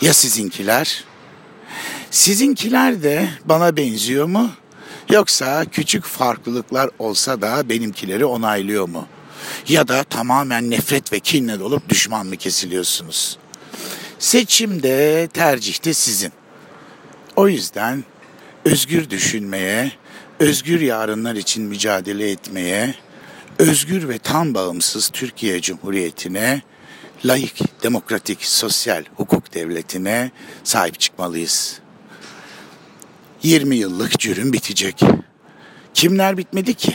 Ya 0.00 0.14
sizinkiler? 0.14 1.04
Sizinkiler 2.10 3.02
de 3.02 3.28
bana 3.44 3.76
benziyor 3.76 4.26
mu? 4.26 4.50
Yoksa 5.10 5.64
küçük 5.64 6.04
farklılıklar 6.04 6.90
olsa 6.98 7.42
da 7.42 7.68
benimkileri 7.68 8.24
onaylıyor 8.24 8.88
mu? 8.88 9.06
Ya 9.68 9.88
da 9.88 10.04
tamamen 10.04 10.70
nefret 10.70 11.12
ve 11.12 11.20
kinle 11.20 11.60
dolup 11.60 11.88
düşman 11.88 12.26
mı 12.26 12.36
kesiliyorsunuz? 12.36 13.38
Seçimde, 14.18 15.28
tercihte 15.32 15.94
sizin. 15.94 16.32
O 17.36 17.48
yüzden 17.48 18.04
özgür 18.64 19.10
düşünmeye, 19.10 19.92
özgür 20.38 20.80
yarınlar 20.80 21.34
için 21.34 21.64
mücadele 21.64 22.30
etmeye, 22.30 22.94
özgür 23.58 24.08
ve 24.08 24.18
tam 24.18 24.54
bağımsız 24.54 25.08
Türkiye 25.08 25.60
Cumhuriyeti'ne, 25.60 26.62
layık, 27.24 27.82
demokratik, 27.82 28.44
sosyal 28.44 29.04
hukuk 29.16 29.54
devletine 29.54 30.30
sahip 30.64 31.00
çıkmalıyız. 31.00 31.80
20 33.42 33.76
yıllık 33.76 34.18
cürüm 34.18 34.52
bitecek. 34.52 35.00
Kimler 35.94 36.36
bitmedi 36.36 36.74
ki? 36.74 36.94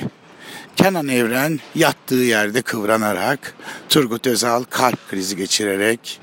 Kenan 0.75 1.07
Evren 1.07 1.59
yattığı 1.75 2.15
yerde 2.15 2.61
kıvranarak, 2.61 3.55
Turgut 3.89 4.27
Özal 4.27 4.63
kalp 4.63 5.09
krizi 5.09 5.35
geçirerek, 5.35 6.19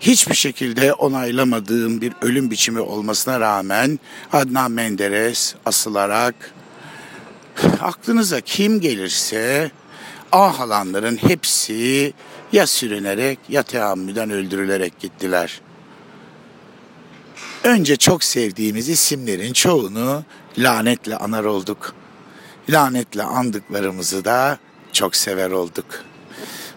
hiçbir 0.00 0.34
şekilde 0.34 0.92
onaylamadığım 0.92 2.00
bir 2.00 2.12
ölüm 2.22 2.50
biçimi 2.50 2.80
olmasına 2.80 3.40
rağmen 3.40 3.98
Adnan 4.32 4.70
Menderes 4.70 5.54
asılarak 5.66 6.34
aklınıza 7.80 8.40
kim 8.40 8.80
gelirse 8.80 9.70
ah 10.32 10.60
alanların 10.60 11.16
hepsi 11.16 12.12
ya 12.52 12.66
sürünerek 12.66 13.38
ya 13.48 13.62
teammüden 13.62 14.30
öldürülerek 14.30 15.00
gittiler. 15.00 15.60
Önce 17.64 17.96
çok 17.96 18.24
sevdiğimiz 18.24 18.88
isimlerin 18.88 19.52
çoğunu 19.52 20.24
lanetle 20.58 21.16
anar 21.16 21.44
olduk. 21.44 21.94
Lanetle 22.70 23.22
andıklarımızı 23.22 24.24
da 24.24 24.58
çok 24.92 25.16
sever 25.16 25.50
olduk. 25.50 26.04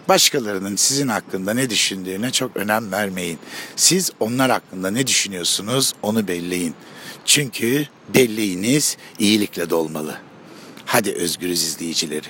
Başkalarının 0.08 0.76
sizin 0.76 1.08
hakkında 1.08 1.54
ne 1.54 1.70
düşündüğüne 1.70 2.30
çok 2.30 2.56
önem 2.56 2.92
vermeyin. 2.92 3.38
Siz 3.76 4.10
onlar 4.20 4.50
hakkında 4.50 4.90
ne 4.90 5.06
düşünüyorsunuz 5.06 5.92
onu 6.02 6.28
belleyin. 6.28 6.74
Çünkü 7.24 7.86
belleğiniz 8.14 8.96
iyilikle 9.18 9.70
dolmalı. 9.70 10.14
Hadi 10.86 11.12
özgürüz 11.12 11.62
izleyicileri. 11.62 12.26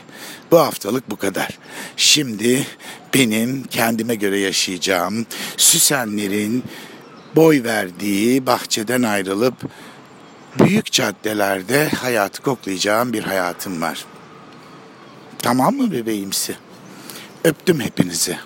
Bu 0.51 0.59
haftalık 0.59 1.11
bu 1.11 1.17
kadar. 1.17 1.59
Şimdi 1.97 2.67
benim 3.15 3.65
kendime 3.65 4.15
göre 4.15 4.39
yaşayacağım 4.39 5.27
Süsenlerin 5.57 6.65
boy 7.37 7.63
verdiği 7.65 8.47
bahçeden 8.47 9.03
ayrılıp 9.03 9.55
büyük 10.59 10.93
caddelerde 10.93 11.89
hayatı 11.89 12.43
koklayacağım 12.43 13.13
bir 13.13 13.23
hayatım 13.23 13.83
var. 13.83 14.05
Tamam 15.39 15.75
mı 15.75 15.93
bebeğimsi? 15.93 16.57
Öptüm 17.45 17.81
hepinizi. 17.81 18.39